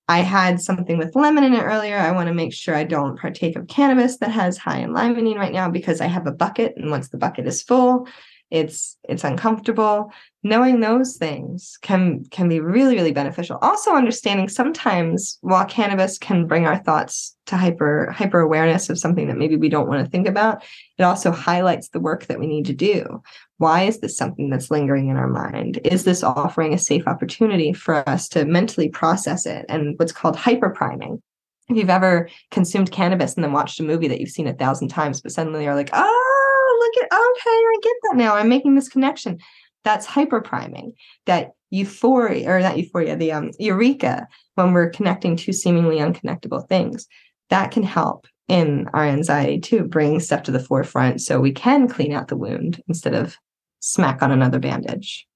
[0.08, 1.96] I had something with lemon in it earlier.
[1.96, 5.36] I want to make sure I don't partake of cannabis that has high in limonene
[5.36, 8.06] right now because I have a bucket, and once the bucket is full,
[8.50, 10.12] it's it's uncomfortable.
[10.42, 13.58] Knowing those things can can be really really beneficial.
[13.60, 19.26] Also understanding sometimes while cannabis can bring our thoughts to hyper hyper awareness of something
[19.26, 20.62] that maybe we don't want to think about,
[20.98, 23.20] it also highlights the work that we need to do.
[23.58, 25.80] Why is this something that's lingering in our mind?
[25.84, 30.36] Is this offering a safe opportunity for us to mentally process it and what's called
[30.36, 31.20] hyper priming?
[31.68, 34.86] If you've ever consumed cannabis and then watched a movie that you've seen a thousand
[34.86, 36.35] times, but suddenly you're like, ah,
[36.76, 38.34] oh, look at, okay, I get that now.
[38.34, 39.38] I'm making this connection.
[39.84, 40.92] That's hyper priming.
[41.26, 47.06] That euphoria, or not euphoria, the um, eureka, when we're connecting two seemingly unconnectable things,
[47.50, 51.88] that can help in our anxiety too, bringing stuff to the forefront so we can
[51.88, 53.36] clean out the wound instead of
[53.80, 55.26] smack on another bandage.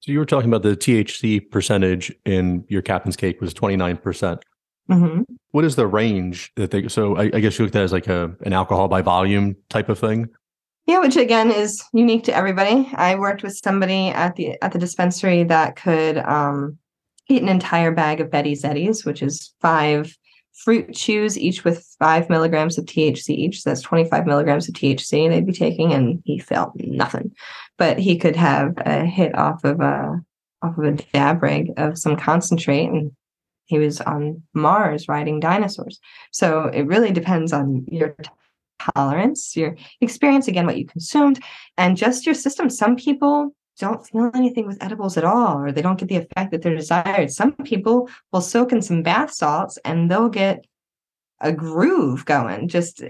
[0.00, 4.42] So you were talking about the THC percentage in your captain's cake was 29%.
[4.90, 5.24] Mhm.
[5.52, 8.08] What is the range that they so I, I guess you looked at as like
[8.08, 10.28] a an alcohol by volume type of thing?
[10.86, 12.90] Yeah, which again is unique to everybody.
[12.94, 16.78] I worked with somebody at the at the dispensary that could um,
[17.28, 20.16] eat an entire bag of Betty's Eddies, which is five
[20.52, 23.62] fruit chews, each with five milligrams of THC each.
[23.62, 27.32] So that's 25 milligrams of THC they'd be taking, and he felt nothing.
[27.78, 30.20] But he could have a hit off of a
[30.62, 33.12] off of a dab rig of some concentrate, and
[33.66, 36.00] he was on Mars riding dinosaurs.
[36.32, 38.16] So it really depends on your
[38.94, 41.40] tolerance, your experience, again, what you consumed,
[41.76, 42.68] and just your system.
[42.70, 46.50] Some people don't feel anything with edibles at all, or they don't get the effect
[46.50, 47.30] that they're desired.
[47.30, 50.64] Some people will soak in some bath salts and they'll get
[51.40, 53.02] a groove going, just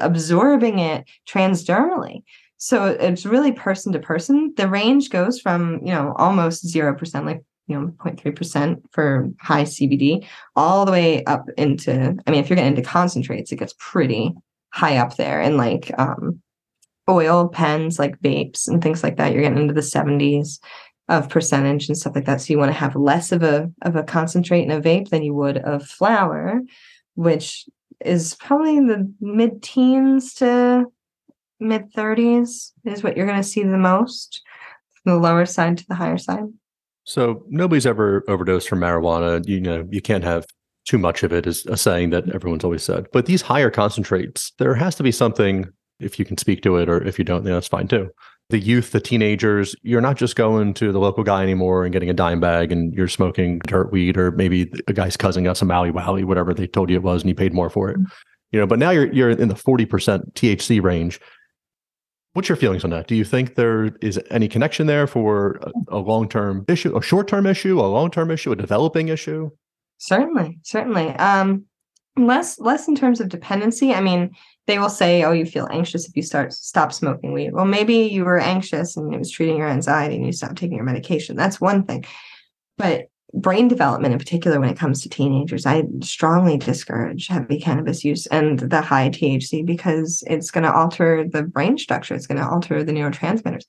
[0.00, 2.22] absorbing it transdermally.
[2.56, 4.54] So it's really person to person.
[4.56, 10.26] The range goes from, you know, almost 0%, like, you know, 0.3% for high CBD,
[10.56, 14.32] all the way up into, I mean, if you're getting into concentrates, it gets pretty
[14.74, 15.40] high up there.
[15.40, 16.42] And like um,
[17.08, 20.58] oil pens, like vapes and things like that, you're getting into the 70s
[21.08, 22.40] of percentage and stuff like that.
[22.40, 25.22] So you want to have less of a of a concentrate in a vape than
[25.22, 26.60] you would of flower,
[27.14, 27.66] which
[28.04, 30.86] is probably the mid teens to
[31.60, 34.42] mid 30s is what you're going to see the most
[35.02, 36.44] from the lower side to the higher side.
[37.04, 39.46] So nobody's ever overdosed from marijuana.
[39.46, 40.46] You know, you can't have
[40.84, 43.06] too much of it is a saying that everyone's always said.
[43.12, 45.66] But these higher concentrates, there has to be something,
[45.98, 48.10] if you can speak to it, or if you don't, then that's fine too.
[48.50, 52.10] The youth, the teenagers, you're not just going to the local guy anymore and getting
[52.10, 55.68] a dime bag and you're smoking dirt weed, or maybe a guy's cousin got some
[55.68, 57.98] Maui Wowie, whatever they told you it was, and you paid more for it.
[58.52, 61.20] You know, but now you're you're in the 40% THC range.
[62.34, 63.06] What's your feelings on that?
[63.06, 67.02] Do you think there is any connection there for a, a long term issue, a
[67.02, 69.50] short term issue, a long term issue, a developing issue?
[69.98, 71.08] Certainly, certainly.
[71.10, 71.64] Um,
[72.16, 73.92] less less in terms of dependency.
[73.92, 74.30] I mean,
[74.66, 77.94] they will say, "Oh, you feel anxious if you start stop smoking weed." Well, maybe
[77.94, 81.36] you were anxious and it was treating your anxiety, and you stopped taking your medication.
[81.36, 82.04] That's one thing.
[82.78, 88.04] But brain development, in particular, when it comes to teenagers, I strongly discourage heavy cannabis
[88.04, 92.14] use and the high THC because it's going to alter the brain structure.
[92.14, 93.64] It's going to alter the neurotransmitters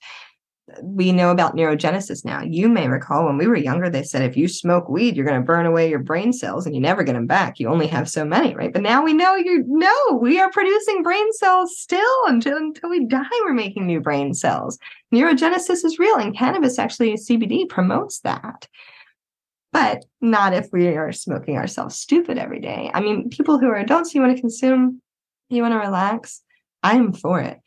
[0.82, 2.42] we know about neurogenesis now.
[2.42, 5.40] You may recall when we were younger, they said if you smoke weed, you're going
[5.40, 7.60] to burn away your brain cells and you never get them back.
[7.60, 8.72] You only have so many, right?
[8.72, 13.06] But now we know you know we are producing brain cells still until until we
[13.06, 13.24] die.
[13.44, 14.78] We're making new brain cells.
[15.14, 18.66] Neurogenesis is real, and cannabis actually CBD promotes that.
[19.72, 22.90] But not if we are smoking ourselves stupid every day.
[22.92, 25.00] I mean, people who are adults, you want to consume,
[25.48, 26.42] you want to relax.
[26.82, 27.60] I'm for it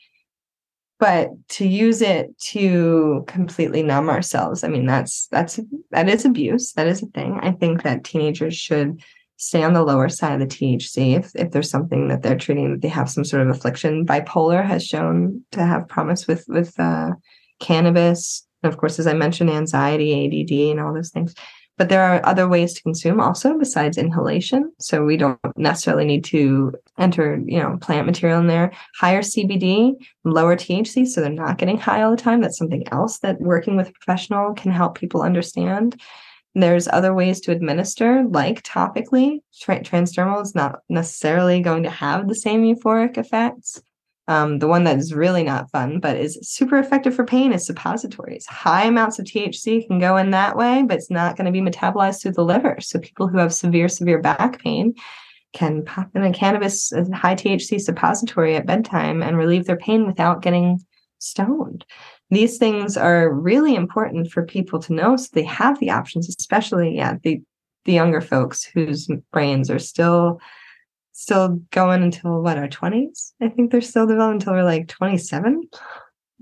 [1.00, 5.60] but to use it to completely numb ourselves i mean that's that's
[5.92, 7.40] that is abuse that is a thing.
[7.42, 9.02] I think that teenagers should
[9.38, 12.80] stay on the lower side of the thc if, if there's something that they're treating
[12.80, 14.06] they have some sort of affliction.
[14.06, 17.12] Bipolar has shown to have promise with with uh,
[17.60, 18.46] cannabis.
[18.62, 21.34] And of course as i mentioned anxiety add and all those things
[21.80, 26.24] but there are other ways to consume also besides inhalation so we don't necessarily need
[26.26, 31.58] to enter you know plant material in there higher cbd lower thc so they're not
[31.58, 34.96] getting high all the time that's something else that working with a professional can help
[34.96, 36.00] people understand
[36.56, 39.42] There's other ways to administer, like topically.
[39.62, 43.82] Tra- transdermal is not necessarily going to have the same euphoric effects.
[44.30, 47.66] Um, the one that is really not fun, but is super effective for pain, is
[47.66, 48.46] suppositories.
[48.46, 51.68] High amounts of THC can go in that way, but it's not going to be
[51.68, 52.78] metabolized through the liver.
[52.80, 54.94] So people who have severe, severe back pain
[55.54, 60.06] can pop in a cannabis a high THC suppository at bedtime and relieve their pain
[60.06, 60.80] without getting
[61.18, 61.84] stoned.
[62.30, 66.96] These things are really important for people to know so they have the options, especially
[66.96, 67.42] yeah, the
[67.86, 70.40] the younger folks whose brains are still
[71.12, 75.64] still going until what our 20s i think they're still developing until we're like 27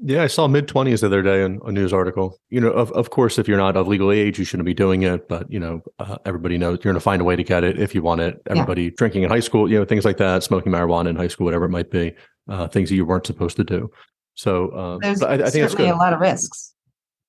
[0.04, 2.40] yeah i saw mid 20s the other day in a news article.
[2.50, 5.04] You know of, of course if you're not of legal age you shouldn't be doing
[5.04, 7.64] it but you know uh, everybody knows you're going to find a way to get
[7.64, 8.42] it if you want it.
[8.48, 8.92] Everybody yeah.
[8.96, 11.66] drinking in high school you know things like that smoking marijuana in high school whatever
[11.66, 12.14] it might be
[12.50, 13.90] uh, things that you weren't supposed to do.
[14.36, 16.76] So uh, there's I, I think certainly a lot of risks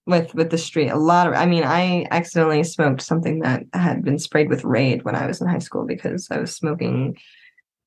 [0.08, 4.02] with with the street a lot of i mean i accidentally smoked something that had
[4.02, 7.16] been sprayed with raid when i was in high school because i was smoking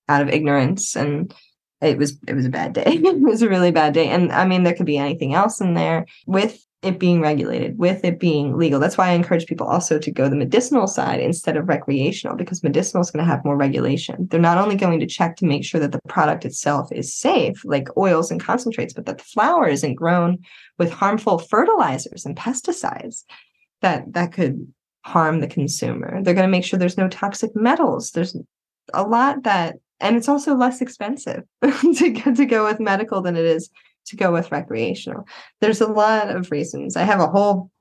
[0.07, 1.33] out of ignorance and
[1.81, 2.83] it was it was a bad day.
[3.03, 4.07] It was a really bad day.
[4.07, 6.05] And i mean there could be anything else in there.
[6.25, 8.79] With it being regulated with it being legal.
[8.79, 12.63] That's why i encourage people also to go the medicinal side instead of recreational because
[12.63, 14.27] medicinal is going to have more regulation.
[14.29, 17.63] They're not only going to check to make sure that the product itself is safe
[17.63, 20.39] like oils and concentrates but that the flower isn't grown
[20.79, 23.25] with harmful fertilizers and pesticides
[23.81, 24.67] that that could
[25.03, 26.21] harm the consumer.
[26.23, 28.11] They're going to make sure there's no toxic metals.
[28.11, 28.35] There's
[28.93, 33.35] a lot that and it's also less expensive to go, to go with medical than
[33.35, 33.69] it is
[34.07, 35.25] to go with recreational.
[35.59, 36.95] There's a lot of reasons.
[36.95, 37.71] I have a whole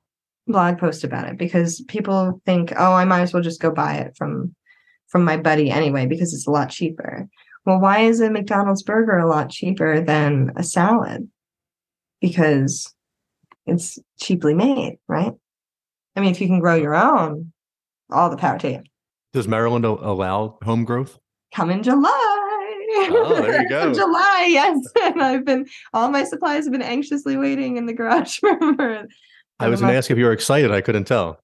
[0.47, 3.97] blog post about it because people think, "Oh, I might as well just go buy
[3.97, 4.55] it from
[5.09, 7.29] from my buddy anyway because it's a lot cheaper."
[7.67, 11.29] Well, why is a McDonald's burger a lot cheaper than a salad?
[12.21, 12.93] Because
[13.67, 15.33] it's cheaply made, right?
[16.17, 17.53] I mean, if you can grow your own,
[18.11, 18.83] all the power to you.
[19.33, 21.19] Does Maryland allow home growth?
[21.55, 22.30] come in July.
[23.23, 23.93] Oh, there you go.
[23.93, 24.79] July, yes.
[25.03, 29.07] And I've been all my supplies have been anxiously waiting in the garage for.
[29.59, 30.71] I was going to ask if you were excited.
[30.71, 31.43] I couldn't tell.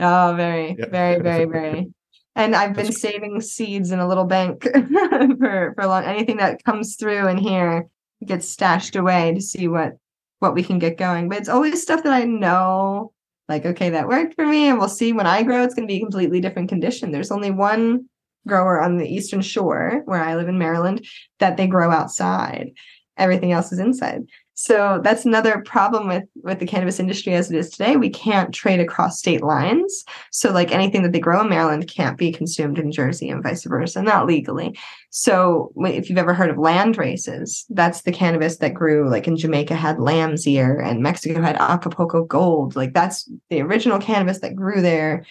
[0.00, 0.86] Oh, very, yeah.
[0.90, 1.90] very, very, very.
[2.36, 6.04] And I've been saving seeds in a little bank for for long.
[6.04, 7.86] Anything that comes through in here
[8.26, 9.96] gets stashed away to see what
[10.40, 11.28] what we can get going.
[11.28, 13.12] But it's always stuff that I know,
[13.48, 15.62] like okay, that worked for me, and we'll see when I grow.
[15.62, 17.12] It's going to be a completely different condition.
[17.12, 18.08] There's only one
[18.46, 21.06] grower on the eastern shore where I live in Maryland
[21.38, 22.72] that they grow outside.
[23.16, 24.24] Everything else is inside.
[24.54, 27.96] So that's another problem with with the cannabis industry as it is today.
[27.96, 30.04] We can't trade across state lines.
[30.30, 33.64] So like anything that they grow in Maryland can't be consumed in Jersey and vice
[33.64, 34.78] versa, not legally.
[35.10, 39.36] So if you've ever heard of land races, that's the cannabis that grew like in
[39.36, 42.76] Jamaica had lamb's ear and Mexico had Acapulco gold.
[42.76, 45.24] Like that's the original cannabis that grew there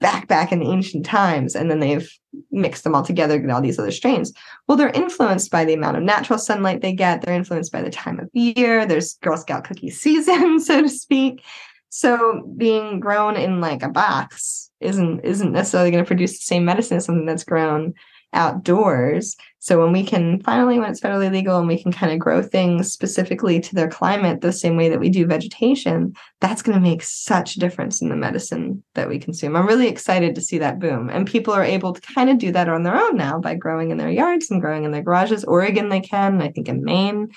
[0.00, 2.10] back back in ancient times and then they've
[2.50, 4.32] mixed them all together get all these other strains.
[4.68, 7.22] Well they're influenced by the amount of natural sunlight they get.
[7.22, 8.86] They're influenced by the time of year.
[8.86, 11.42] There's girl scout cookie season so to speak.
[11.88, 16.64] So being grown in like a box isn't isn't necessarily going to produce the same
[16.64, 17.94] medicine as something that's grown
[18.36, 19.34] outdoors.
[19.58, 22.40] So when we can finally, when it's federally legal and we can kind of grow
[22.40, 26.80] things specifically to their climate the same way that we do vegetation, that's going to
[26.80, 29.56] make such a difference in the medicine that we consume.
[29.56, 31.10] I'm really excited to see that boom.
[31.10, 33.90] And people are able to kind of do that on their own now by growing
[33.90, 35.44] in their yards and growing in their garages.
[35.44, 36.40] Oregon, they can.
[36.40, 37.30] I think in Maine,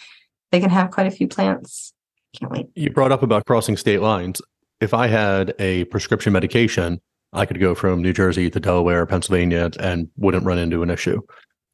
[0.51, 1.93] they can have quite a few plants.
[2.37, 2.67] Can't wait.
[2.75, 4.41] You brought up about crossing state lines.
[4.81, 7.01] If I had a prescription medication
[7.33, 11.21] I could go from New Jersey to Delaware, Pennsylvania, and wouldn't run into an issue.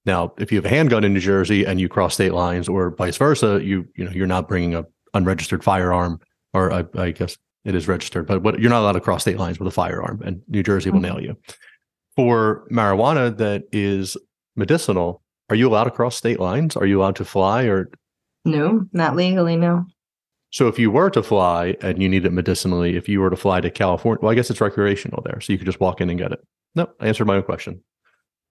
[0.05, 2.91] Now, if you have a handgun in New Jersey and you cross state lines, or
[2.91, 6.19] vice versa, you you know you're not bringing a unregistered firearm,
[6.53, 9.39] or I, I guess it is registered, but what, you're not allowed to cross state
[9.39, 11.15] lines with a firearm, and New Jersey will mm-hmm.
[11.15, 11.37] nail you.
[12.15, 14.15] For marijuana that is
[14.55, 16.75] medicinal, are you allowed to cross state lines?
[16.75, 17.89] Are you allowed to fly, or
[18.45, 19.85] no, not legally, no.
[20.55, 23.35] So if you were to fly and you need it medicinally, if you were to
[23.35, 25.41] fly to California, well, I guess it's recreational there.
[25.41, 26.39] So you could just walk in and get it.
[26.75, 27.83] No, I answered my own question.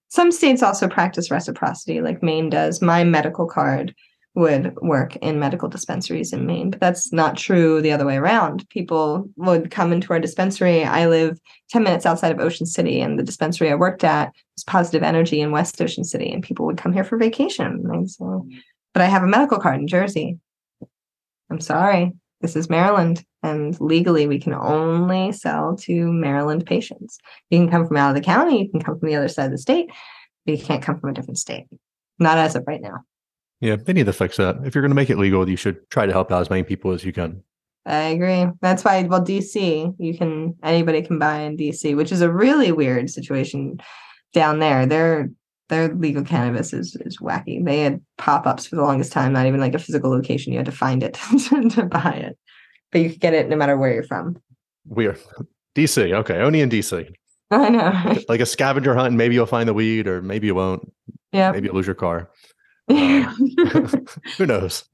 [0.09, 2.79] Some states also practice reciprocity, like Maine does.
[2.79, 3.95] My medical card
[4.35, 8.69] would work in medical dispensaries in Maine, but that's not true the other way around.
[8.69, 10.83] People would come into our dispensary.
[10.83, 11.39] I live
[11.71, 15.41] 10 minutes outside of Ocean City, and the dispensary I worked at was Positive Energy
[15.41, 17.83] in West Ocean City, and people would come here for vacation.
[17.91, 18.47] And so,
[18.93, 20.37] but I have a medical card in Jersey.
[21.49, 22.11] I'm sorry,
[22.41, 23.23] this is Maryland.
[23.43, 27.19] And legally, we can only sell to Maryland patients.
[27.49, 29.45] You can come from out of the county, you can come from the other side
[29.45, 29.89] of the state,
[30.45, 31.65] but you can't come from a different state.
[32.17, 33.01] Not as of right now.
[33.61, 34.57] Yeah, they need to fix that.
[34.65, 36.63] If you're going to make it legal, you should try to help out as many
[36.63, 37.43] people as you can.
[37.85, 38.47] I agree.
[38.61, 42.71] That's why, well, DC, you can anybody can buy in DC, which is a really
[42.71, 43.79] weird situation
[44.33, 44.85] down there.
[44.85, 45.29] Their
[45.69, 47.63] their legal cannabis is is wacky.
[47.63, 50.53] They had pop ups for the longest time, not even like a physical location.
[50.53, 51.13] You had to find it
[51.49, 52.37] to buy it,
[52.91, 54.37] but you could get it no matter where you're from.
[54.85, 55.19] Weird.
[55.75, 56.13] DC.
[56.13, 57.09] Okay, only in DC.
[57.51, 58.23] I know.
[58.27, 60.91] Like a scavenger hunt, and maybe you'll find the weed, or maybe you won't.
[61.31, 61.51] Yeah.
[61.51, 62.29] Maybe you'll lose your car.
[62.87, 63.33] Yeah.
[63.57, 63.97] Uh,
[64.37, 64.85] who knows?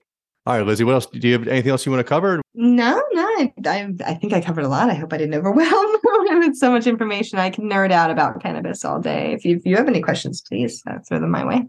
[0.45, 0.83] All right, Lizy.
[0.83, 1.05] What else?
[1.05, 2.41] Do you have anything else you want to cover?
[2.53, 4.89] No, no, I, I, I think I covered a lot.
[4.89, 5.95] I hope I didn't overwhelm
[6.39, 7.39] with so much information.
[7.39, 9.33] I can nerd out about cannabis all day.
[9.33, 11.67] If you, if you have any questions, please uh, throw them my way.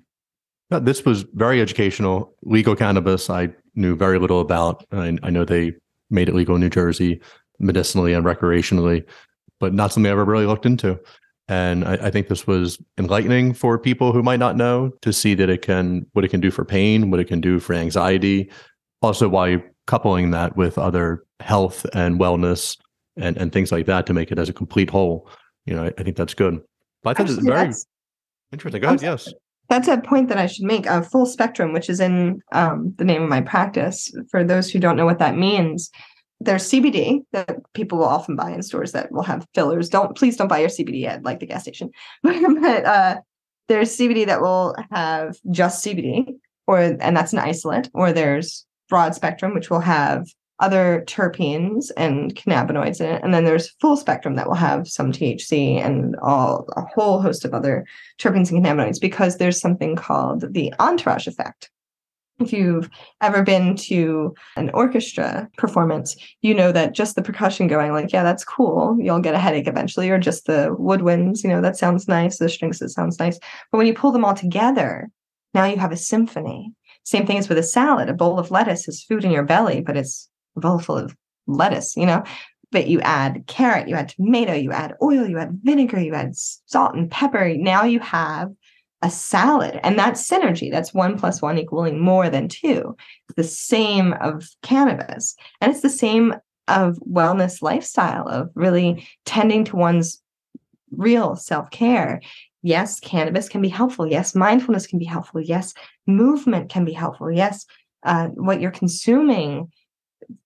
[0.71, 2.35] This was very educational.
[2.43, 4.87] Legal cannabis, I knew very little about.
[4.91, 5.75] I, I know they
[6.09, 7.21] made it legal in New Jersey,
[7.59, 9.05] medicinally and recreationally,
[9.61, 10.99] but not something I ever really looked into.
[11.49, 15.35] And I, I think this was enlightening for people who might not know to see
[15.35, 18.51] that it can, what it can do for pain, what it can do for anxiety.
[19.03, 22.79] Also, while coupling that with other health and wellness
[23.17, 25.29] and, and things like that to make it as a complete whole.
[25.67, 26.61] You know, I, I think that's good.
[27.03, 27.73] But I think it's very
[28.53, 28.81] interesting.
[28.81, 29.03] Go ahead.
[29.03, 29.33] Yes.
[29.69, 30.87] That's a point that I should make.
[30.87, 34.13] A full spectrum, which is in um, the name of my practice.
[34.31, 35.91] For those who don't know what that means,
[36.41, 39.89] there's CBD that people will often buy in stores that will have fillers.
[39.89, 41.91] Don't please don't buy your CBD at like the gas station.
[42.23, 43.21] but uh,
[43.69, 46.27] there's CBD that will have just CBD,
[46.67, 47.89] or and that's an isolate.
[47.95, 50.27] Or there's broad spectrum, which will have
[50.63, 53.21] other terpenes and cannabinoids in it.
[53.23, 57.45] And then there's full spectrum that will have some THC and all a whole host
[57.45, 57.85] of other
[58.19, 61.69] terpenes and cannabinoids because there's something called the entourage effect.
[62.39, 62.89] If you've
[63.21, 68.23] ever been to an orchestra performance, you know that just the percussion going, like, yeah,
[68.23, 68.97] that's cool.
[69.01, 72.39] You'll get a headache eventually, or just the woodwinds, you know, that sounds nice.
[72.39, 73.39] The strings, that sounds nice.
[73.71, 75.11] But when you pull them all together,
[75.55, 76.73] now you have a symphony.
[77.05, 78.09] Same thing as with a salad.
[78.09, 81.17] A bowl of lettuce is food in your belly, but it's bowl full of
[81.47, 82.23] lettuce, you know?
[82.71, 86.35] But you add carrot, you add tomato, you add oil, you add vinegar, you add
[86.35, 87.55] salt and pepper.
[87.55, 88.51] Now you have
[89.03, 89.79] a salad.
[89.83, 90.71] And that's synergy.
[90.71, 92.97] That's one plus one equaling more than two.
[93.29, 95.35] It's the same of cannabis.
[95.61, 96.35] And it's the same
[96.69, 100.23] of wellness lifestyle, of really tending to one's
[100.93, 102.21] real self care.
[102.63, 104.07] Yes, cannabis can be helpful.
[104.07, 105.41] Yes, mindfulness can be helpful.
[105.41, 105.75] Yes,
[106.07, 107.31] movement can be helpful.
[107.31, 107.67] Yes,
[108.05, 109.73] uh, what you're consuming,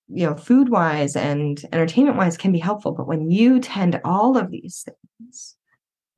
[0.09, 2.93] you know, food wise and entertainment wise can be helpful.
[2.93, 4.87] But when you tend all of these
[5.19, 5.57] things,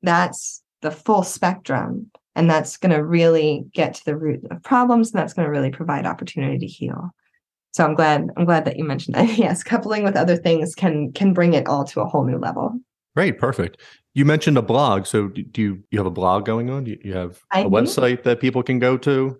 [0.01, 2.11] that's the full spectrum.
[2.35, 5.11] And that's going to really get to the root of problems.
[5.11, 7.09] And that's going to really provide opportunity to heal.
[7.71, 9.29] So I'm glad I'm glad that you mentioned that.
[9.37, 12.79] Yes, coupling with other things can can bring it all to a whole new level.
[13.15, 13.81] Great, perfect.
[14.13, 15.05] You mentioned a blog.
[15.05, 16.85] So do you you have a blog going on?
[16.85, 17.69] Do you, you have I a do.
[17.69, 19.39] website that people can go to?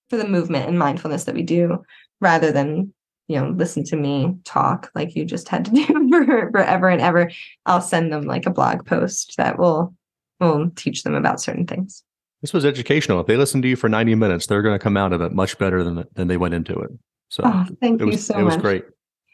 [0.10, 1.84] for the movement and mindfulness that we do
[2.22, 2.94] rather than
[3.28, 7.02] you know listen to me talk like you just had to do for forever and
[7.02, 7.30] ever
[7.66, 9.94] i'll send them like a blog post that will
[10.40, 12.04] will teach them about certain things
[12.42, 13.20] This was educational.
[13.20, 15.32] If they listen to you for 90 minutes, they're going to come out of it
[15.32, 16.92] much better than than they went into it.
[17.30, 18.86] So oh thank it you was so it was great.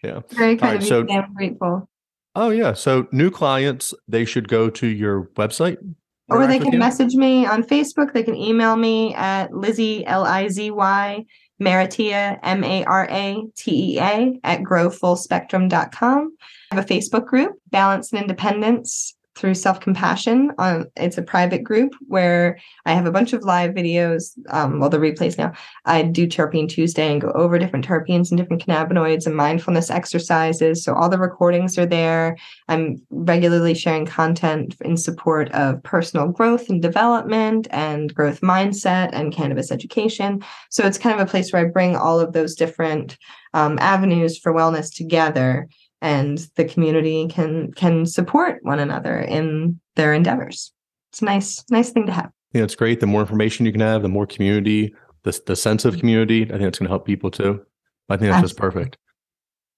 [0.04, 0.22] Yeah.
[0.32, 1.88] very kind right, of you so- i'm grateful
[2.34, 2.72] Oh yeah.
[2.74, 5.78] So new clients, they should go to your website.
[6.30, 6.80] or they can you?
[6.80, 8.14] message me on Facebook.
[8.14, 11.26] They can email me at Lizy L I Z Y
[11.62, 16.38] Maratea M A R A T E A at growfullspectrum.com.
[16.72, 20.52] I have a Facebook group, Balance and Independence through Self Compassion.
[20.60, 24.38] Um, it's a private group where I have a bunch of live videos.
[24.52, 25.52] Um, well, the replays now.
[25.86, 30.84] I do Terpene Tuesday and go over different terpenes and different cannabinoids and mindfulness exercises.
[30.84, 32.38] So all the recordings are there.
[32.68, 39.34] I'm regularly sharing content in support of personal growth and development and growth mindset and
[39.34, 40.44] cannabis education.
[40.70, 43.18] So it's kind of a place where I bring all of those different
[43.54, 45.68] um, avenues for wellness together
[46.02, 50.72] and the community can can support one another in their endeavors.
[51.12, 52.32] It's a nice, nice thing to have.
[52.54, 53.00] Yeah, it's great.
[53.00, 56.44] The more information you can have, the more community, the the sense of community.
[56.44, 57.64] I think it's going to help people too.
[58.10, 58.98] I think that's just perfect.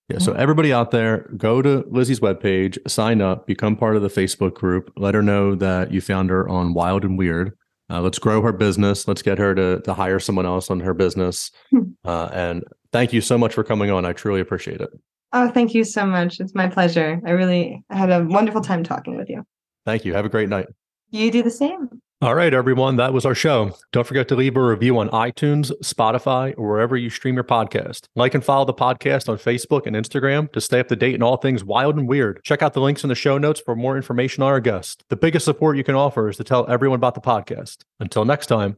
[0.10, 0.18] Yeah.
[0.20, 4.54] So everybody out there, go to Lizy's webpage, sign up, become part of the Facebook
[4.54, 4.92] group.
[4.98, 7.58] Let her know that you found her on Wild and Weird.
[7.90, 9.08] Uh, let's grow her business.
[9.08, 11.52] Let's get her to to hire someone else on her business.
[11.70, 11.82] Hmm.
[12.04, 14.06] Uh, and thank you so much for coming on.
[14.06, 14.90] I truly appreciate it.
[15.34, 16.40] Oh, thank you so much.
[16.40, 17.20] It's my pleasure.
[17.26, 19.44] I really had a wonderful time talking with you.
[19.86, 20.14] Thank you.
[20.14, 20.68] Have a great night.
[21.10, 21.90] You do the same.
[22.22, 22.96] All right, everyone.
[22.96, 23.76] That was our show.
[23.92, 28.06] Don't forget to leave a review on iTunes, Spotify, or wherever you stream your podcast.
[28.16, 31.22] Like and follow the podcast on Facebook and Instagram to stay up to date in
[31.22, 32.40] all things wild and weird.
[32.44, 35.04] Check out the links in the show notes for more information on our guest.
[35.10, 37.80] The biggest support you can offer is to tell everyone about the podcast.
[38.00, 38.78] Until next time.